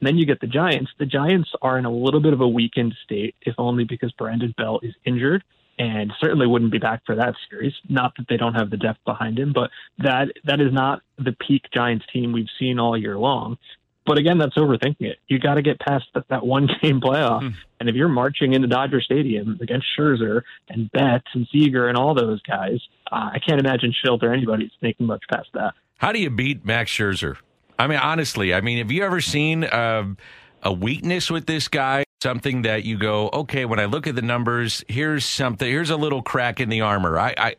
[0.00, 0.90] And then you get the Giants.
[0.98, 4.52] The Giants are in a little bit of a weakened state, if only because Brandon
[4.56, 5.44] Belt is injured
[5.78, 7.72] and certainly wouldn't be back for that series.
[7.88, 11.32] Not that they don't have the depth behind him, but that that is not the
[11.46, 13.58] peak Giants team we've seen all year long.
[14.06, 15.18] But again, that's overthinking it.
[15.28, 17.42] You got to get past that, that one game playoff.
[17.42, 17.54] Mm.
[17.80, 22.14] And if you're marching into Dodger Stadium against Scherzer and Betts and Seager and all
[22.14, 25.74] those guys, uh, I can't imagine Shildt or anybody's making much past that.
[25.98, 27.36] How do you beat Max Scherzer?
[27.78, 30.14] I mean, honestly, I mean, have you ever seen uh,
[30.62, 32.04] a weakness with this guy?
[32.24, 35.96] Something that you go, okay, when I look at the numbers, here's something, here's a
[35.98, 37.18] little crack in the armor.
[37.18, 37.56] I, I,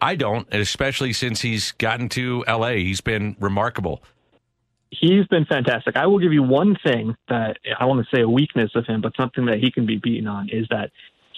[0.00, 2.70] I don't, especially since he's gotten to LA.
[2.70, 4.02] He's been remarkable.
[4.90, 5.96] He's been fantastic.
[5.96, 9.00] I will give you one thing that I want to say a weakness of him,
[9.00, 10.90] but something that he can be beaten on is that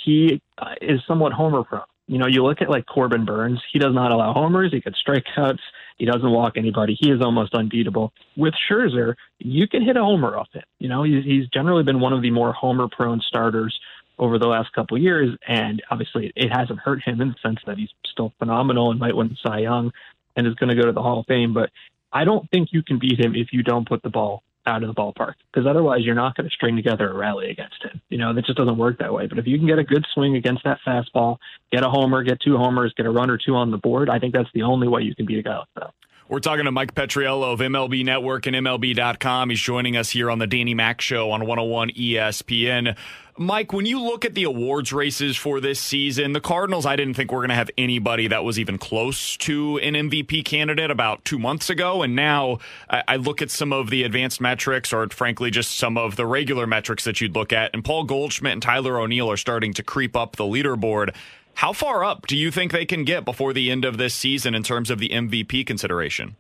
[0.02, 1.82] he uh, is somewhat homer prone.
[2.06, 4.96] You know, you look at like Corbin Burnes, he does not allow homers, he gets
[5.06, 5.61] strikeouts,
[5.98, 6.96] he doesn't walk anybody.
[6.98, 8.12] He is almost unbeatable.
[8.37, 10.64] With Scherzer, you can hit a homer off it.
[10.78, 13.78] You know, he's, he's generally been one of the more homer prone starters
[14.18, 17.78] over the last couple years, and obviously it hasn't hurt him in the sense that
[17.78, 19.92] he's still phenomenal and might win Cy Young
[20.37, 21.55] and is going to go to the Hall of Fame.
[21.55, 21.70] But
[22.12, 24.88] I don't think you can beat him if you don't put the ball out of
[24.88, 28.01] the ballpark because otherwise you're not going to string together a rally against him.
[28.09, 29.27] You know, that just doesn't work that way.
[29.27, 31.38] But if you can get a good swing against that fastball,
[31.70, 34.18] get a homer, get two homers, get a run or two on the board, I
[34.18, 35.94] think that's the only way you can beat a guy like that.
[36.32, 39.50] We're talking to Mike Petriello of MLB Network and MLB.com.
[39.50, 42.96] He's joining us here on the Danny Mac Show on 101 ESPN.
[43.36, 47.14] Mike, when you look at the awards races for this season, the Cardinals, I didn't
[47.14, 51.22] think we're going to have anybody that was even close to an MVP candidate about
[51.26, 52.02] two months ago.
[52.02, 56.16] And now I look at some of the advanced metrics, or frankly, just some of
[56.16, 59.74] the regular metrics that you'd look at, and Paul Goldschmidt and Tyler O'Neill are starting
[59.74, 61.14] to creep up the leaderboard.
[61.54, 64.54] How far up do you think they can get before the end of this season
[64.54, 66.36] in terms of the MVP consideration?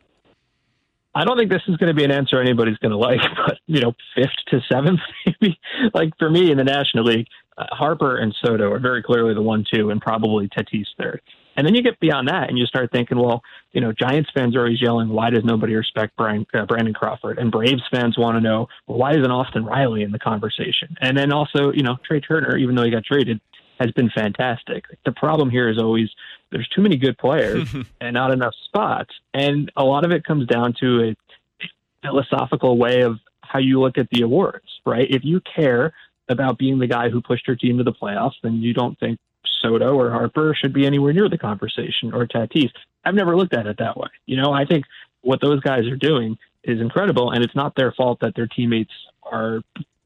[1.14, 3.58] I don't think this is going to be an answer anybody's going to like, but
[3.66, 5.58] you know, fifth to seventh, maybe.
[5.94, 7.26] Like for me in the National League,
[7.58, 11.20] uh, Harper and Soto are very clearly the one-two, and probably Tatis third.
[11.54, 14.56] And then you get beyond that, and you start thinking, well, you know, Giants fans
[14.56, 18.36] are always yelling, "Why does nobody respect Brian, uh, Brandon Crawford?" And Braves fans want
[18.36, 20.96] to know, well, why isn't Austin Riley in the conversation?
[21.02, 23.38] And then also, you know, Trea Turner, even though he got traded,
[23.82, 24.84] has been fantastic.
[25.04, 26.08] The problem here is always
[26.50, 27.68] there's too many good players
[28.00, 29.10] and not enough spots.
[29.34, 31.66] And a lot of it comes down to a
[32.02, 35.06] philosophical way of how you look at the awards, right?
[35.10, 35.92] If you care
[36.28, 39.18] about being the guy who pushed your team to the playoffs, then you don't think
[39.60, 42.70] Soto or Harper should be anywhere near the conversation or Tatis.
[43.04, 44.08] I've never looked at it that way.
[44.26, 44.84] You know, I think
[45.22, 48.92] what those guys are doing is incredible, and it's not their fault that their teammates
[49.22, 49.62] are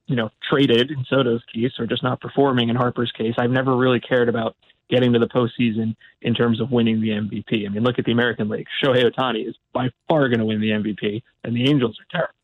[0.06, 3.34] you know, traded in Soto's case or just not performing in Harper's case.
[3.38, 4.56] I've never really cared about
[4.88, 7.66] getting to the postseason in terms of winning the MVP.
[7.66, 8.66] I mean, look at the American League.
[8.82, 12.34] Shohei Ohtani is by far going to win the MVP, and the Angels are terrible.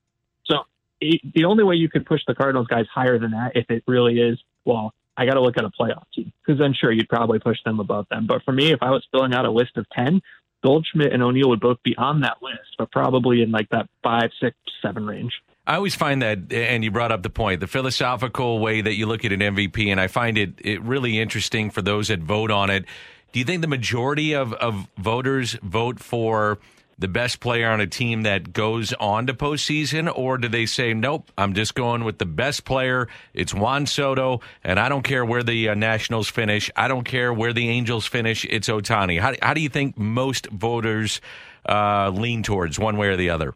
[0.45, 0.57] So
[1.01, 3.85] it, the only way you could push the Cardinals guys higher than that, if it
[3.87, 7.09] really is, well, I got to look at a playoff team because then sure you'd
[7.09, 8.27] probably push them above them.
[8.27, 10.21] But for me, if I was filling out a list of ten,
[10.65, 14.31] Goldschmidt and O'Neill would both be on that list, but probably in like that five,
[14.41, 15.33] six, seven range.
[15.65, 19.07] I always find that, and you brought up the point, the philosophical way that you
[19.07, 22.51] look at an MVP, and I find it, it really interesting for those that vote
[22.51, 22.85] on it.
[23.33, 26.59] Do you think the majority of, of voters vote for
[26.99, 30.95] the best player on a team that goes on to postseason, or do they say,
[30.95, 33.07] nope, I'm just going with the best player?
[33.33, 36.73] It's Juan Soto, and I don't care where the uh, Nationals finish.
[36.75, 38.45] I don't care where the Angels finish.
[38.51, 39.21] It's Ohtani.
[39.21, 41.21] How, how do you think most voters
[41.69, 43.55] uh, lean towards one way or the other?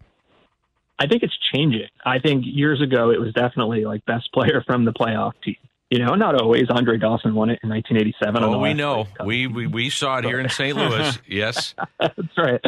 [0.99, 1.89] I think it's changing.
[2.05, 5.57] I think years ago it was definitely like best player from the playoff team.
[5.91, 6.65] You know, not always.
[6.69, 8.43] Andre Dawson won it in 1987.
[8.43, 9.07] Oh, we know.
[9.25, 10.77] We, we we saw it here in St.
[10.77, 11.17] Louis.
[11.29, 12.61] Yes, that's right.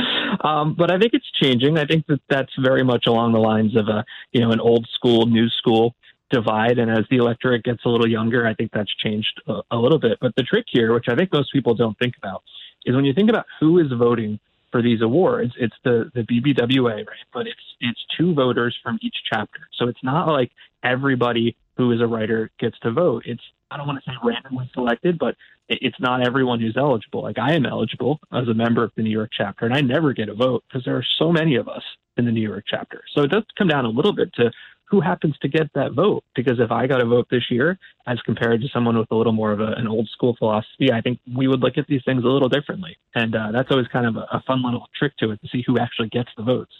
[0.44, 1.78] Um, but I think it's changing.
[1.78, 4.86] I think that that's very much along the lines of a you know an old
[4.94, 5.96] school, new school
[6.30, 6.78] divide.
[6.78, 9.98] And as the electorate gets a little younger, I think that's changed a, a little
[9.98, 10.18] bit.
[10.20, 12.44] But the trick here, which I think most people don't think about,
[12.84, 14.38] is when you think about who is voting
[14.70, 17.26] for these awards, it's the the BBWA, right?
[17.32, 19.60] But it's it's two voters from each chapter.
[19.78, 20.50] So it's not like
[20.82, 23.22] everybody who is a writer gets to vote.
[23.26, 25.36] It's I don't want to say randomly selected, but
[25.68, 27.22] it's not everyone who's eligible.
[27.22, 30.12] Like I am eligible as a member of the New York chapter, and I never
[30.12, 31.82] get a vote because there are so many of us
[32.16, 33.02] in the New York chapter.
[33.14, 34.50] So it does come down a little bit to
[34.90, 36.24] who happens to get that vote.
[36.34, 39.32] Because if I got a vote this year, as compared to someone with a little
[39.32, 42.24] more of a, an old school philosophy, I think we would look at these things
[42.24, 42.96] a little differently.
[43.14, 45.62] And uh, that's always kind of a, a fun little trick to it to see
[45.66, 46.72] who actually gets the votes.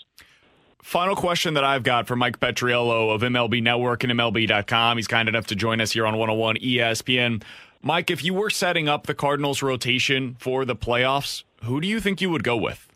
[0.83, 4.97] Final question that I've got for Mike Petriello of MLB Network and MLB.com.
[4.97, 7.43] He's kind enough to join us here on 101 ESPN.
[7.83, 12.01] Mike, if you were setting up the Cardinals rotation for the playoffs, who do you
[12.01, 12.88] think you would go with?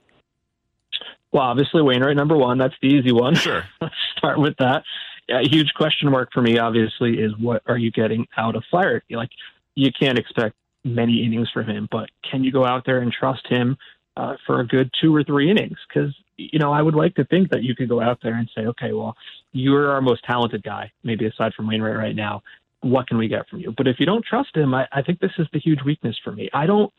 [1.33, 2.59] Well, obviously Wainwright number one.
[2.59, 3.35] That's the easy one.
[3.35, 3.65] Sure.
[3.81, 4.85] Let's start with that.
[5.31, 9.17] A huge question mark for me, obviously, is what are you getting out of Flaherty?
[9.17, 9.31] Like,
[9.75, 13.47] you can't expect many innings from him, but can you go out there and trust
[13.49, 13.79] him
[14.17, 15.79] uh, for a good two or three innings?
[15.89, 18.51] Because you know, I would like to think that you could go out there and
[18.55, 19.17] say, okay, well,
[19.53, 22.43] you're our most talented guy, maybe aside from Wainwright right now.
[22.81, 23.73] What can we get from you?
[23.77, 26.33] But if you don't trust him, I, I think this is the huge weakness for
[26.33, 26.49] me.
[26.53, 26.93] I don't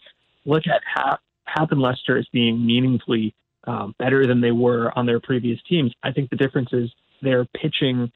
[0.46, 5.06] look at Happ, Happ and Lester as being meaningfully um, better than they were on
[5.06, 5.93] their previous teams.
[6.04, 8.12] I think the difference is they're pitching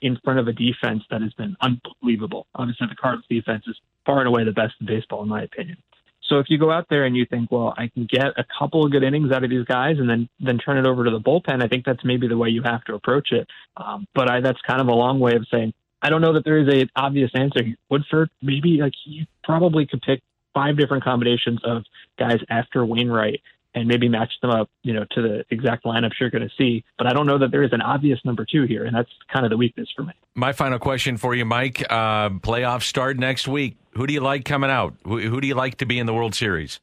[0.00, 2.46] in front of a defense that has been unbelievable.
[2.54, 5.78] Obviously, the Cardinals defense is far and away the best in baseball, in my opinion.
[6.28, 8.84] So if you go out there and you think, well, I can get a couple
[8.84, 11.18] of good innings out of these guys, and then then turn it over to the
[11.18, 13.48] bullpen, I think that's maybe the way you have to approach it.
[13.76, 16.44] Um, but I, that's kind of a long way of saying I don't know that
[16.44, 17.62] there is a obvious answer.
[17.90, 20.22] Woodford, maybe like you probably could pick
[20.54, 21.84] five different combinations of
[22.18, 23.40] guys after Wainwright
[23.74, 26.84] and maybe match them up, you know, to the exact lineups you're going to see.
[26.98, 29.46] But I don't know that there is an obvious number two here, and that's kind
[29.46, 30.12] of the weakness for me.
[30.34, 33.76] My final question for you, Mike: uh, Playoffs start next week.
[33.92, 34.94] Who do you like coming out?
[35.04, 36.80] Who, who do you like to be in the World Series?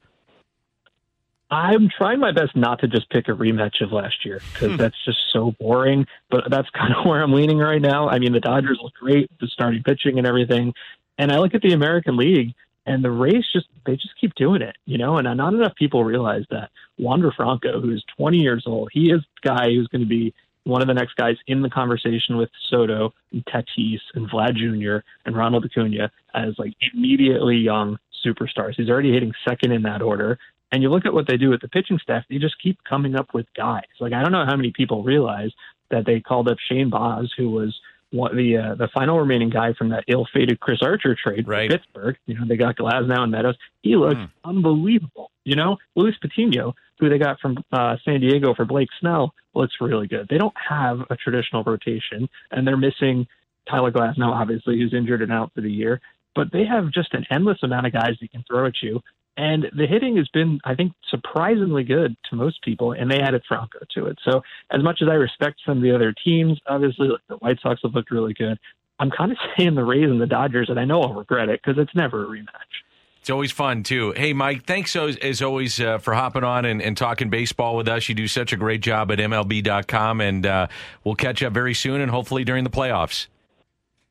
[1.50, 4.76] I'm trying my best not to just pick a rematch of last year because hmm.
[4.76, 6.06] that's just so boring.
[6.30, 8.08] But that's kind of where I'm leaning right now.
[8.08, 10.74] I mean, the Dodgers look great, the starting pitching and everything.
[11.16, 12.54] And I look at the American League,
[12.88, 15.18] and the Rays just they just keep doing it, you know.
[15.18, 19.48] And not enough people realize that Wander Franco, who's 20 years old, he is the
[19.48, 23.12] guy who's going to be one of the next guys in the conversation with Soto
[23.32, 25.06] and Tatis and Vlad Jr.
[25.26, 28.74] and Ronald Acuna as like immediately young superstars.
[28.76, 30.38] He's already hitting second in that order.
[30.72, 33.16] And you look at what they do with the pitching staff, they just keep coming
[33.16, 33.84] up with guys.
[34.00, 35.50] Like I don't know how many people realize
[35.90, 37.78] that they called up Shane Baz, who was
[38.10, 41.70] one, the uh, the final remaining guy from that ill-fated Chris Archer trade right.
[41.70, 42.16] for Pittsburgh.
[42.26, 43.56] You know, they got Glasnow and Meadows.
[43.82, 44.30] He looked mm.
[44.44, 45.30] unbelievable.
[45.44, 49.74] You know, Luis Patino, who they got from uh, San Diego for Blake Snell, looks
[49.80, 50.26] really good.
[50.28, 53.26] They don't have a traditional rotation, and they're missing
[53.68, 56.00] Tyler Glasnow, obviously, who's injured and out for the year.
[56.34, 59.00] But they have just an endless amount of guys that can throw at you.
[59.38, 63.44] And the hitting has been, I think, surprisingly good to most people, and they added
[63.46, 64.18] Franco to it.
[64.28, 67.58] So, as much as I respect some of the other teams, obviously, like the White
[67.62, 68.58] Sox have looked really good.
[68.98, 71.60] I'm kind of saying the Rays and the Dodgers, and I know I'll regret it
[71.62, 72.82] because it's never a rematch.
[73.20, 74.12] It's always fun, too.
[74.16, 77.86] Hey, Mike, thanks as, as always uh, for hopping on and, and, talking baseball with
[77.86, 78.08] us.
[78.08, 80.66] You do such a great job at MLB.com, and uh,
[81.04, 83.28] we'll catch up very soon and hopefully during the playoffs.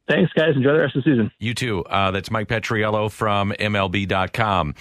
[0.08, 0.56] Thanks, guys.
[0.56, 1.32] Enjoy the rest of the season.
[1.38, 1.84] You too.
[1.84, 4.74] Uh, that's Mike Petriello from MLB.com.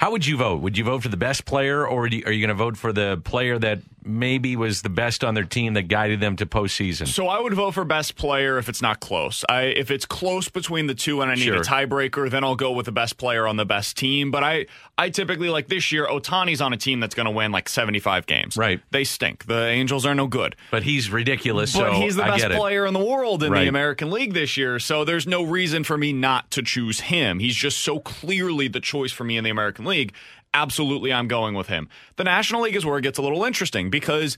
[0.00, 0.62] How would you vote?
[0.62, 2.90] Would you vote for the best player, or are you, you going to vote for
[2.90, 7.06] the player that maybe was the best on their team that guided them to postseason?
[7.06, 9.44] So I would vote for best player if it's not close.
[9.48, 11.56] I, if it's close between the two and I need Sure.
[11.56, 14.30] a tiebreaker, then I'll go with the best player on the best team.
[14.30, 14.66] But I,
[14.98, 18.26] I typically like this year, Ohtani's on a team that's going to win like 75
[18.26, 18.56] games.
[18.56, 18.80] Right.
[18.90, 19.46] They stink.
[19.46, 20.56] The Angels are no good.
[20.70, 21.72] But he's ridiculous.
[21.74, 23.62] But so he's the best player in the world in Right.
[23.62, 27.38] the American League this year, so there's no reason for me not to choose him.
[27.38, 30.12] He's just so clearly the choice for me in the American League.
[30.52, 31.88] Absolutely, I'm going with him.
[32.16, 34.36] The National League is where it gets a little interesting because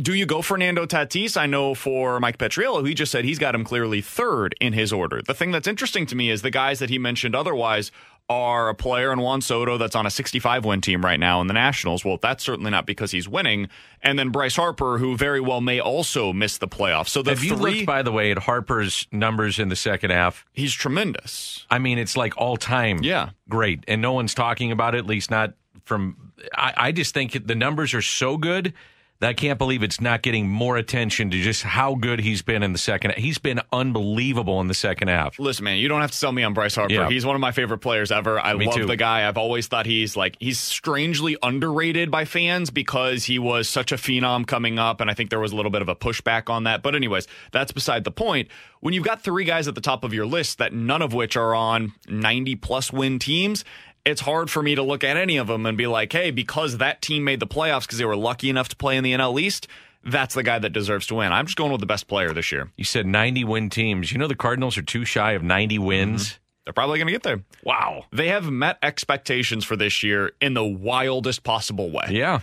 [0.00, 1.36] do you go Fernando Tatis?
[1.36, 4.92] I know for Mike Petriello, he just said he's got him clearly third in his
[4.92, 5.22] order.
[5.26, 7.90] The thing that's interesting to me is the guys that he mentioned otherwise
[8.28, 11.46] are a player in Juan Soto that's on a 65 win team right now in
[11.46, 12.04] the Nationals.
[12.04, 13.68] Well, that's certainly not because he's winning.
[14.02, 17.08] And then Bryce Harper, who very well may also miss the playoffs.
[17.08, 20.10] So the Have you three, looked, by the way, at Harper's numbers in the second
[20.10, 20.44] half?
[20.52, 21.66] he's tremendous.
[21.70, 23.02] I mean, it's like all time.
[23.02, 23.30] Yeah.
[23.48, 23.84] Great.
[23.88, 25.54] And no one's talking about it, at least not
[25.84, 26.32] from.
[26.54, 28.74] I, I just think the numbers are so good
[29.20, 32.72] I can't believe it's not getting more attention to just how good he's been in
[32.72, 33.14] the second.
[33.16, 35.38] He's been unbelievable in the second half.
[35.40, 36.94] Listen, man, you don't have to sell me on Bryce Harper.
[36.94, 37.08] Yeah.
[37.08, 38.38] He's one of my favorite players ever.
[38.38, 38.86] I Me love too.
[38.86, 39.26] the guy.
[39.26, 43.96] I've always thought he's like he's strangely underrated by fans because he was such a
[43.96, 46.64] phenom coming up, and I think there was a little bit of a pushback on
[46.64, 46.82] that.
[46.82, 48.48] But anyways, that's beside the point.
[48.80, 51.36] When you've got three guys at the top of your list that none of which
[51.36, 53.64] are on 90 plus win teams,
[54.04, 56.78] it's hard for me to look at any of them and be like, hey, because
[56.78, 59.40] that team made the playoffs because they were lucky enough to play in the NL
[59.40, 59.68] East,
[60.04, 61.32] that's the guy that deserves to win.
[61.32, 62.70] I'm just going with the best player this year.
[62.76, 64.12] You said 90 win teams.
[64.12, 65.84] You know, the Cardinals are too shy of 90 mm-hmm.
[65.84, 66.38] wins.
[66.64, 67.42] They're probably going to get there.
[67.64, 68.04] Wow.
[68.12, 72.08] They have met expectations for this year in the wildest possible way.
[72.10, 72.40] Yeah.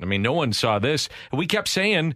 [0.00, 1.08] I mean, no one saw this.
[1.32, 2.14] We kept saying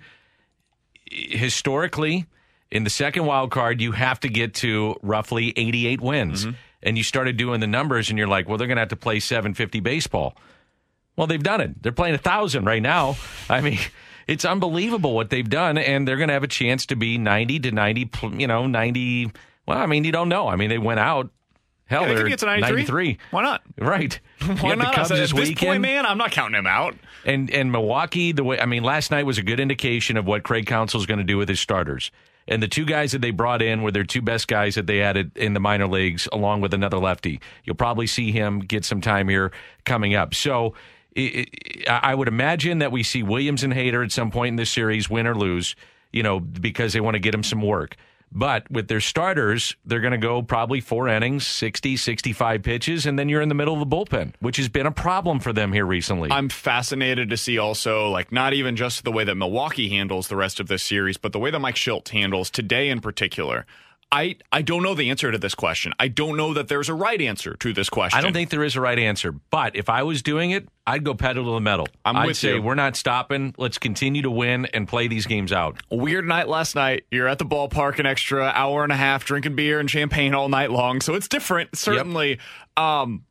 [1.11, 2.27] historically,
[2.71, 6.47] in the second wild card, you have to get to roughly 88 wins.
[6.47, 6.57] Mm-hmm.
[6.83, 8.97] And you started doing the numbers, and you're like, well, they're going to have to
[8.97, 10.37] play 750 baseball.
[11.17, 11.83] Well, they've done it.
[11.83, 13.17] They're playing a thousand right now.
[13.49, 13.79] I mean,
[14.27, 17.61] it's unbelievable what they've done, and they're going to have a chance to be 90
[17.61, 19.31] to 90, you know, 90.
[19.67, 20.49] Well, I mean, you don't know.
[20.49, 21.31] I mean, they went out.
[21.85, 22.71] Hell, Yeah, they they're could get to 93.
[22.73, 23.19] 93.
[23.31, 23.63] Why not?
[23.79, 24.19] Right.
[24.41, 24.95] Why got the not?
[24.95, 25.69] Cubs At this this weekend.
[25.69, 26.95] point, man, I'm not counting him out.
[27.27, 30.43] And and Milwaukee, the way I mean, last night was a good indication of what
[30.43, 32.11] Craig Counsell is going to do with his starters.
[32.49, 35.01] And the two guys that they brought in were their two best guys that they
[35.01, 37.41] added in the minor leagues, along with another lefty.
[37.65, 39.53] You'll probably see him get some time here
[39.85, 40.35] coming up.
[40.35, 40.75] So
[41.15, 45.11] i would imagine that we see Williams and Hayter at some point in this series,
[45.11, 45.77] win or lose,
[46.11, 47.97] you know, because they want to get him some work.
[48.35, 53.19] But with their starters, they're going to go probably four innings, 60, 65 pitches, and
[53.19, 55.73] then you're in the middle of the bullpen, which has been a problem for them
[55.73, 56.31] here recently.
[56.31, 60.37] I'm fascinated to see also, like, not even just the way that Milwaukee handles the
[60.37, 63.67] rest of this series, but the way that Mike Shildt handles today in particular.
[64.15, 65.95] I, I don't know the answer to this question.
[65.99, 68.19] I don't know that there's a right answer to this question.
[68.19, 71.03] I don't think there is a right answer, but if I was doing it, I'd
[71.03, 71.89] go pedal to the metal.
[72.05, 72.63] I'm I'd with say you.
[72.63, 73.55] we're not stopping.
[73.57, 75.79] Let's continue to win and play these games out.
[75.91, 77.07] weird night last night.
[77.11, 80.51] You're at the ballpark an extra hour and a half drinking beer and champagne all
[80.51, 81.01] night long.
[81.01, 82.39] So it's different, certainly.
[82.77, 83.25] Um,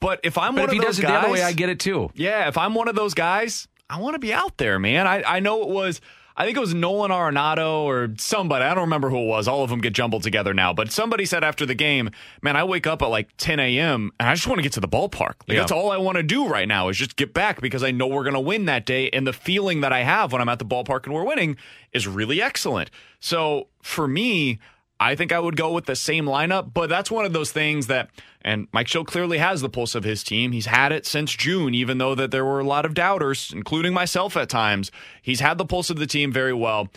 [0.00, 1.42] but if I'm But one if he of those does it guys, the other way,
[1.42, 2.10] I get it too.
[2.14, 5.06] Yeah, if I'm one of those guys, I want to be out there, man.
[5.06, 6.00] I, I know it was,
[6.36, 8.64] I think it was Nolan Arenado or somebody.
[8.64, 9.46] I don't remember who it was.
[9.46, 10.72] All of them get jumbled together now.
[10.72, 12.10] But somebody said after the game,
[12.42, 14.10] man, I wake up at like 10 a.m.
[14.18, 15.34] and I just want to get to the ballpark.
[15.46, 15.60] Like, Yeah.
[15.60, 18.08] That's all I want to do right now is just get back because I know
[18.08, 19.10] we're going to win that day.
[19.10, 21.56] And the feeling that I have when I'm at the ballpark and we're winning
[21.92, 22.90] is really excellent.
[23.20, 24.58] So for me,
[25.04, 27.88] I think I would go with the same lineup, but that's one of those things
[27.88, 28.08] that,
[28.40, 30.52] and Mike Shildt clearly has the pulse of his team.
[30.52, 33.92] He's had it since June, even though that there were a lot of doubters, including
[33.92, 34.90] myself at times.
[35.20, 36.88] He's had the pulse of the team very well.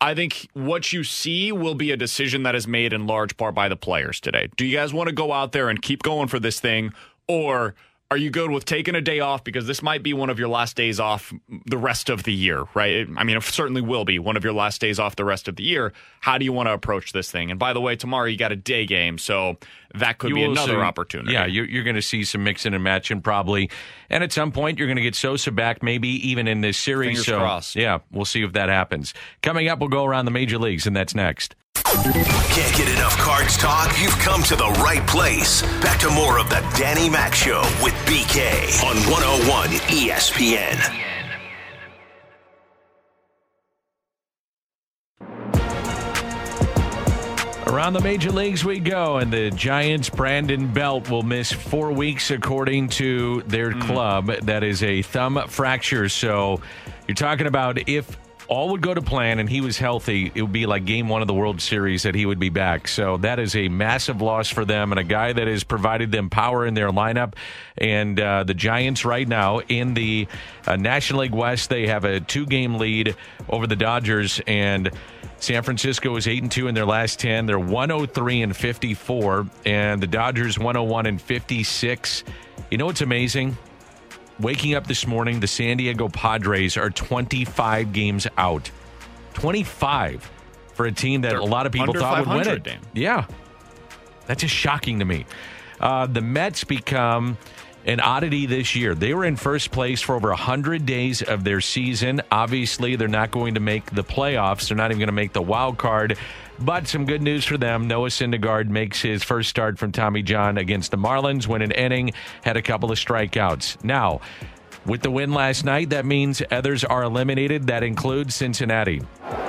[0.00, 3.54] I think what you see will be a decision that is made in large part
[3.54, 4.48] by the players today.
[4.56, 6.94] Do you guys want to go out there and keep going for this thing,
[7.28, 7.74] or
[8.10, 10.48] are you good with taking a day off because this might be one of your
[10.48, 11.32] last days off
[11.66, 13.06] the rest of the year, right?
[13.16, 15.54] I mean, it certainly will be one of your last days off the rest of
[15.54, 15.92] the year.
[16.18, 17.52] How do you want to approach this thing?
[17.52, 19.58] And by the way, tomorrow you got a day game, so
[19.94, 21.32] that could You be another opportunity.
[21.32, 23.70] Yeah, you're, you're going to see some mixing and matching probably.
[24.08, 27.10] And at some point, you're going to get Sosa back, maybe even in this series.
[27.10, 27.76] Fingers so, crossed.
[27.76, 29.14] yeah, we'll see if that happens.
[29.40, 31.54] Coming up, we'll go around the major leagues, and that's next.
[31.84, 34.00] Can't get enough cards talk?
[34.00, 35.62] You've come to the right place.
[35.80, 41.06] Back to more of the Danny Mac Show with BK on 101 ESPN.
[47.66, 52.30] Around the major leagues we go, and the Giants' Brandon Belt will miss four weeks,
[52.32, 53.80] according to their hmm.
[53.82, 54.26] club.
[54.26, 56.08] That is a thumb fracture.
[56.08, 56.60] So
[57.06, 58.16] you're talking about if
[58.50, 61.22] all would go to plan and he was healthy, it would be like game one
[61.22, 62.88] of the World Series that he would be back.
[62.88, 66.28] So that is a massive loss for them and a guy that has provided them
[66.28, 67.34] power in their lineup.
[67.78, 70.26] And uh, the Giants right now in the
[70.66, 73.16] uh, National League West, they have a two game lead
[73.48, 74.90] over the Dodgers and.
[75.38, 77.46] San Francisco is 8 and 2 in their last 10.
[77.46, 82.24] They're 103 and 54 and the Dodgers 101 and 56.
[82.70, 83.56] You know what's amazing?
[84.40, 88.70] Waking up this morning, the San Diego Padres are 25 games out.
[89.34, 90.30] 25
[90.72, 92.62] for a team that They're a lot of people thought would win it.
[92.62, 92.80] Dan.
[92.94, 93.26] Yeah.
[94.26, 95.26] That's just shocking to me.
[95.78, 97.36] Uh, the Mets become
[97.86, 98.94] an oddity this year.
[98.94, 102.20] They were in first place for over 100 days of their season.
[102.30, 104.68] Obviously, they're not going to make the playoffs.
[104.68, 106.18] They're not even going to make the wild card.
[106.58, 107.88] But some good news for them.
[107.88, 112.12] Noah Syndergaard makes his first start from Tommy John against the Marlins, when an inning,
[112.44, 113.82] had a couple of strikeouts.
[113.82, 114.20] Now,
[114.84, 117.66] with the win last night, that means others are eliminated.
[117.68, 119.00] That includes Cincinnati.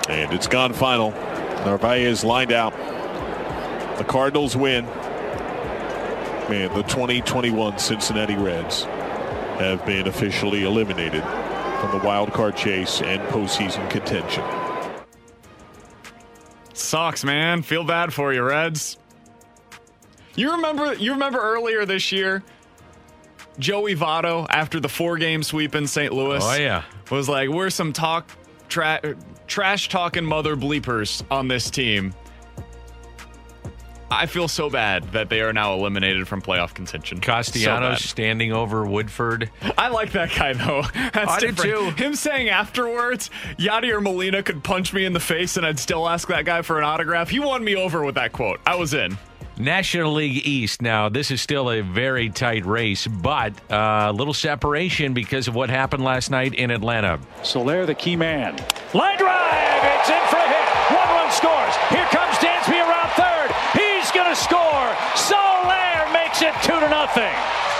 [0.07, 1.11] And it's gone final.
[1.65, 2.71] Narvaez lined out.
[3.97, 4.85] The Cardinals win.
[6.51, 11.23] And the 2021 Cincinnati Reds have been officially eliminated
[11.79, 14.43] from the wild card chase and postseason contention.
[16.73, 17.61] Sucks, man.
[17.61, 18.97] Feel bad for you, Reds.
[20.35, 22.43] You remember you remember earlier this year,
[23.57, 26.11] Joey Votto, after the four game sweep in St.
[26.11, 26.43] Louis.
[26.43, 26.83] Oh, yeah.
[27.09, 28.29] Was like, we're some talk
[28.67, 29.15] tra-
[29.47, 32.13] trash talking mother bleepers on this team.
[34.11, 37.19] I feel so bad that they are now eliminated from playoff contention.
[37.21, 39.49] Castellanos So standing over Woodford.
[39.77, 40.83] I like that guy though.
[41.13, 41.97] That's I do different.
[41.97, 42.03] too.
[42.03, 46.27] Him saying afterwards, Yadier Molina could punch me in the face and I'd still ask
[46.27, 47.29] that guy for an autograph.
[47.29, 48.59] He won me over with that quote.
[48.67, 49.17] I was in.
[49.57, 50.81] National League East.
[50.81, 55.55] Now, this is still a very tight race, but uh, a little separation because of
[55.55, 57.19] what happened last night in Atlanta.
[57.43, 58.55] Soler, the key man.
[58.93, 59.83] Line drive.
[59.99, 60.97] It's in for a hit.
[60.97, 61.75] One run scores.
[61.89, 62.50] Here comes Dansby
[64.31, 64.95] to score.
[65.15, 67.33] Soler makes it two to nothing.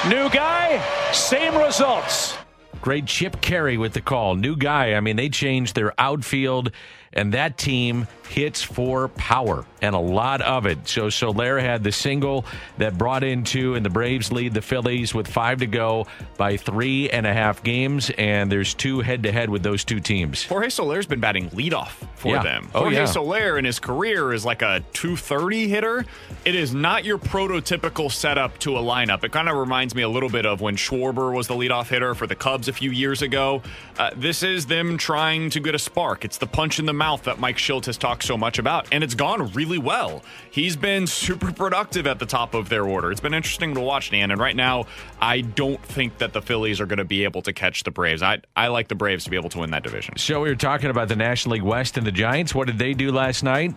[0.10, 0.82] New guy,
[1.14, 2.36] same results.
[2.82, 4.36] Great Chip Caray with the call.
[4.36, 4.96] New guy.
[4.96, 6.72] I mean, they changed their outfield,
[7.14, 10.88] and that team hits for power and a lot of it.
[10.88, 12.46] So Soler had the single
[12.78, 16.08] that brought in two, and the Braves lead the Phillies with five to go
[16.38, 20.00] by three and a half games, and there's two head to head with those two
[20.00, 20.46] teams.
[20.46, 22.44] Jorge Soler's been batting leadoff for Yeah.
[22.44, 22.70] them.
[22.74, 23.06] Oh, Jorge yeah.
[23.06, 26.06] Soler in his career is like a 230 hitter.
[26.46, 29.24] It is not your prototypical setup to a lineup.
[29.26, 32.16] It kind of reminds me a little bit of when Schwarber was the leadoff hitter
[32.16, 33.62] for the Cubs a few years ago.
[33.98, 36.24] Uh, this is them trying to get a spark.
[36.24, 39.04] It's the punch in the mouth that Mike Shildt has talked so much about, and
[39.04, 40.22] it's gone really well.
[40.52, 43.12] He's been super productive at the top of their order.
[43.12, 44.30] It's been interesting to watch, Dan.
[44.30, 44.86] And right now,
[45.20, 48.22] I don't think that the Phillies are going to be able to catch the Braves.
[48.22, 50.16] I, I like the Braves to be able to win that division.
[50.18, 52.54] So we were talking about the National League West and the Giants.
[52.54, 53.74] What did they do last night?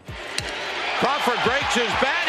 [0.99, 2.24] Crawford breaks his bat.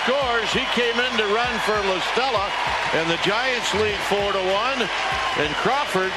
[0.00, 0.50] Scores.
[0.52, 2.48] He came in to run for La Stella,
[2.94, 4.80] and the Giants lead four to one.
[5.38, 6.12] And Crawford,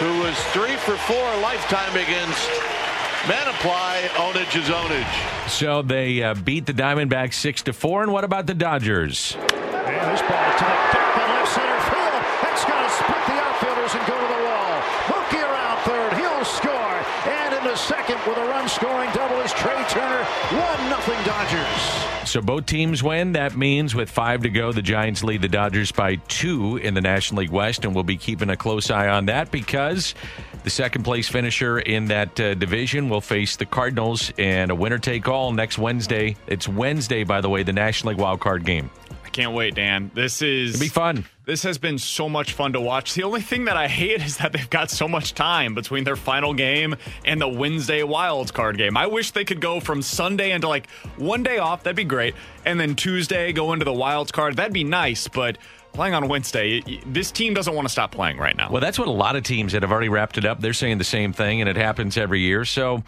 [0.00, 2.48] who was three for four lifetime against
[3.28, 5.48] Mantiply, ownage is ownage.
[5.48, 8.02] So they uh, beat the Diamondbacks six to four.
[8.02, 9.36] And what about the Dodgers?
[9.36, 12.22] And this ball tipped up in left center field.
[12.40, 14.80] That's going to split the outfielders and go to the wall.
[15.12, 16.12] Mookie around third.
[16.16, 16.96] He'll score.
[17.28, 20.22] And into second with a run scoring double is Trea Turner.
[20.22, 22.28] 1 nothing Dodgers.
[22.30, 23.32] So both teams win.
[23.32, 27.00] That means with five to go, the Giants lead the Dodgers by two in the
[27.00, 30.14] National League West, and we'll be keeping a close eye on that because
[30.62, 34.98] the second place finisher in that uh, division will face the Cardinals in a winner
[34.98, 36.36] take all next Wednesday.
[36.46, 38.88] It's Wednesday, by the way, the National League wild card game.
[39.24, 40.12] I can't wait, Dan.
[40.14, 41.24] This is It'll be fun.
[41.50, 43.14] This has been so much fun to watch.
[43.14, 46.14] The only thing that I hate is that they've got so much time between their
[46.14, 46.94] final game
[47.24, 48.96] and the Wednesday wild card game.
[48.96, 51.82] I wish they could go from Sunday into like one day off.
[51.82, 52.36] That'd be great.
[52.64, 54.58] And then Tuesday go into the wild card.
[54.58, 55.58] That'd be nice, but
[55.92, 58.70] playing on Wednesday, this team doesn't want to stop playing right now.
[58.70, 60.60] Well, that's what a lot of teams that have already wrapped it up.
[60.60, 62.64] They're saying the same thing, and it happens every year.
[62.64, 63.02] So,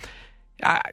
[0.64, 0.90] I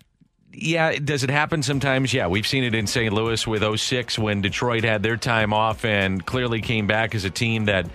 [0.54, 2.14] yeah, does it happen sometimes?
[2.14, 3.14] Yeah, we've seen it in St.
[3.14, 7.30] Louis with 06 when Detroit had their time off and clearly came back as a
[7.30, 7.88] team that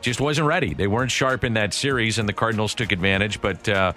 [0.00, 0.74] just wasn't ready.
[0.74, 3.40] They weren't sharp in that series, and the Cardinals took advantage.
[3.40, 3.92] But uh,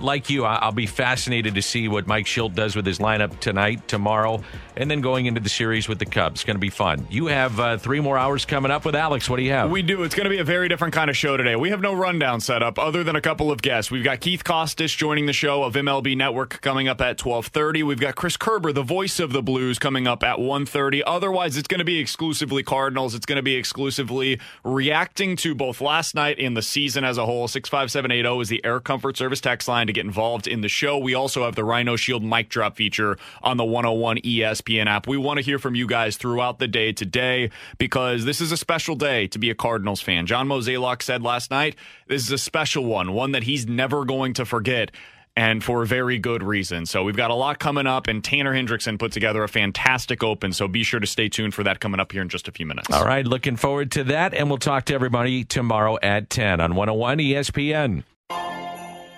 [0.00, 3.38] like you, I- will be fascinated to see what Mike Shildt does with his lineup
[3.40, 4.42] tonight, tomorrow,
[4.76, 6.40] and then going into the series with the Cubs.
[6.40, 7.06] It's going to be fun.
[7.10, 9.30] You have uh, three more hours coming up with Alex.
[9.30, 9.70] What do you have?
[9.70, 10.02] We do.
[10.02, 11.56] It's going to be a very different kind of show today.
[11.56, 13.90] We have no rundown set up other than a couple of guests.
[13.90, 17.82] We've got Keith Costas joining the show of MLB Network coming up at 12:30.
[17.84, 21.02] We've got Chris Kerber, the voice of the Blues, coming up at 1:30.
[21.06, 23.14] Otherwise, it's going to be exclusively Cardinals.
[23.14, 27.24] It's going to be exclusively reacting to both last night and the season as a
[27.26, 27.46] whole.
[27.48, 30.98] 65780 is the Air Comfort Service text line to get involved in the show.
[30.98, 35.06] We also have the Rhino Shield mic drop feature on the 101 ESPN app.
[35.06, 38.56] We want to hear from you guys throughout the day today because this is a
[38.56, 40.26] special day to be a Cardinals fan.
[40.26, 41.76] John Mozeliak said last night,
[42.06, 44.90] this is a special one, one that he's never going to forget
[45.38, 46.84] and for very good reason.
[46.84, 50.52] So we've got a lot coming up, and Tanner Hendrickson put together a fantastic open.
[50.52, 52.66] So be sure to stay tuned for that coming up here in just a few
[52.66, 52.90] minutes.
[52.90, 56.74] All right, looking forward to that, and we'll talk to everybody tomorrow at 10 on
[56.74, 58.02] 101 ESPN.